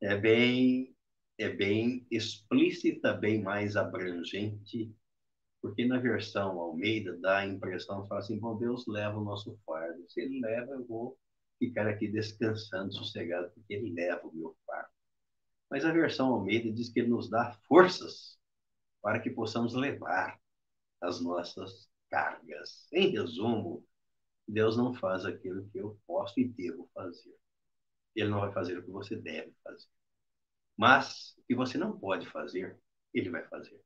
É 0.00 0.16
bem, 0.16 0.94
é 1.36 1.48
bem 1.48 2.06
explícita, 2.12 3.12
bem 3.12 3.42
mais 3.42 3.74
abrangente, 3.74 4.94
porque 5.60 5.84
na 5.84 5.98
versão 5.98 6.60
Almeida 6.60 7.18
dá 7.18 7.38
a 7.38 7.46
impressão, 7.46 8.06
fala 8.06 8.20
assim, 8.20 8.38
bom, 8.38 8.56
Deus 8.56 8.86
leva 8.86 9.18
o 9.18 9.24
nosso 9.24 9.58
fardo. 9.66 10.08
Se 10.08 10.20
Ele 10.20 10.38
leva, 10.38 10.74
eu 10.74 10.86
vou 10.86 11.18
ficar 11.58 11.88
aqui 11.88 12.06
descansando, 12.06 12.92
sossegado, 12.92 13.50
porque 13.50 13.74
Ele 13.74 13.92
leva 13.92 14.24
o 14.24 14.32
meu 14.32 14.56
fardo. 14.64 14.90
Mas 15.68 15.84
a 15.84 15.90
versão 15.90 16.32
Almeida 16.32 16.70
diz 16.70 16.88
que 16.88 17.00
Ele 17.00 17.08
nos 17.08 17.28
dá 17.28 17.50
forças 17.66 18.38
para 19.02 19.18
que 19.18 19.28
possamos 19.28 19.74
levar 19.74 20.38
as 21.00 21.20
nossas 21.20 21.90
cargas. 22.08 22.86
Em 22.92 23.08
resumo, 23.08 23.84
Deus 24.48 24.76
não 24.76 24.94
faz 24.94 25.24
aquilo 25.24 25.68
que 25.68 25.78
eu 25.78 25.98
posso 26.06 26.40
e 26.40 26.48
devo 26.48 26.90
fazer. 26.94 27.36
Ele 28.16 28.30
não 28.30 28.40
vai 28.40 28.52
fazer 28.52 28.78
o 28.78 28.82
que 28.82 28.90
você 28.90 29.14
deve 29.14 29.52
fazer. 29.62 29.88
Mas 30.76 31.34
o 31.38 31.42
que 31.46 31.54
você 31.54 31.76
não 31.76 31.98
pode 31.98 32.26
fazer, 32.30 32.78
ele 33.12 33.30
vai 33.30 33.46
fazer. 33.48 33.80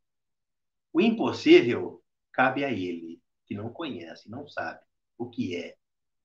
O 0.92 1.00
impossível 1.00 2.02
cabe 2.32 2.64
a 2.64 2.70
ele, 2.70 3.20
que 3.46 3.54
não 3.54 3.72
conhece, 3.72 4.30
não 4.30 4.46
sabe 4.46 4.80
o 5.18 5.28
que 5.28 5.56
é 5.56 5.76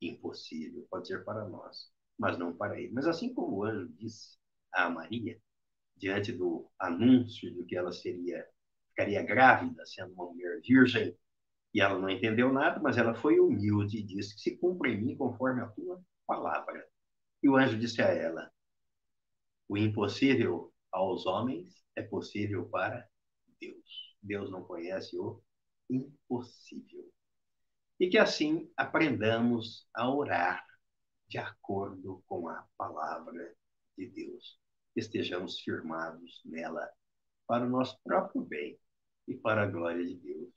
impossível. 0.01 0.85
Pode 0.89 1.07
ser 1.07 1.23
para 1.23 1.45
nós, 1.45 1.91
mas 2.17 2.37
não 2.37 2.55
para 2.55 2.79
ele. 2.79 2.93
Mas 2.93 3.07
assim 3.07 3.33
como 3.33 3.57
o 3.57 3.63
anjo 3.63 3.87
disse 3.93 4.37
a 4.71 4.89
Maria, 4.89 5.39
diante 5.95 6.31
do 6.31 6.69
anúncio 6.77 7.51
de 7.53 7.63
que 7.65 7.75
ela 7.75 7.91
seria 7.91 8.45
ficaria 8.89 9.21
grávida, 9.21 9.85
sendo 9.85 10.13
uma 10.13 10.25
mulher 10.25 10.59
virgem, 10.61 11.15
e 11.77 11.79
ela 11.79 11.99
não 11.99 12.09
entendeu 12.09 12.51
nada, 12.51 12.79
mas 12.79 12.97
ela 12.97 13.13
foi 13.13 13.39
humilde 13.39 13.99
e 13.99 14.03
disse 14.03 14.33
que 14.33 14.41
se 14.41 14.57
cumpra 14.57 14.89
em 14.89 14.99
mim 14.99 15.15
conforme 15.15 15.61
a 15.61 15.67
tua 15.67 16.03
palavra. 16.25 16.83
E 17.43 17.47
o 17.47 17.55
anjo 17.55 17.77
disse 17.77 18.01
a 18.01 18.07
ela: 18.07 18.51
O 19.69 19.77
impossível 19.77 20.73
aos 20.91 21.27
homens 21.27 21.85
é 21.95 22.01
possível 22.01 22.67
para 22.69 23.07
Deus. 23.61 24.17
Deus 24.23 24.49
não 24.49 24.63
conhece 24.63 25.15
o 25.19 25.39
impossível. 25.87 27.07
E 27.99 28.09
que 28.09 28.17
assim 28.17 28.71
aprendamos 28.75 29.87
a 29.93 30.09
orar 30.09 30.65
de 31.27 31.37
acordo 31.37 32.23
com 32.25 32.49
a 32.49 32.67
palavra 32.75 33.53
de 33.95 34.07
Deus. 34.07 34.59
Estejamos 34.95 35.59
firmados 35.59 36.41
nela 36.43 36.89
para 37.45 37.67
o 37.67 37.69
nosso 37.69 37.99
próprio 38.03 38.41
bem 38.41 38.79
e 39.27 39.35
para 39.35 39.61
a 39.61 39.67
glória 39.67 40.03
de 40.03 40.15
Deus. 40.15 40.56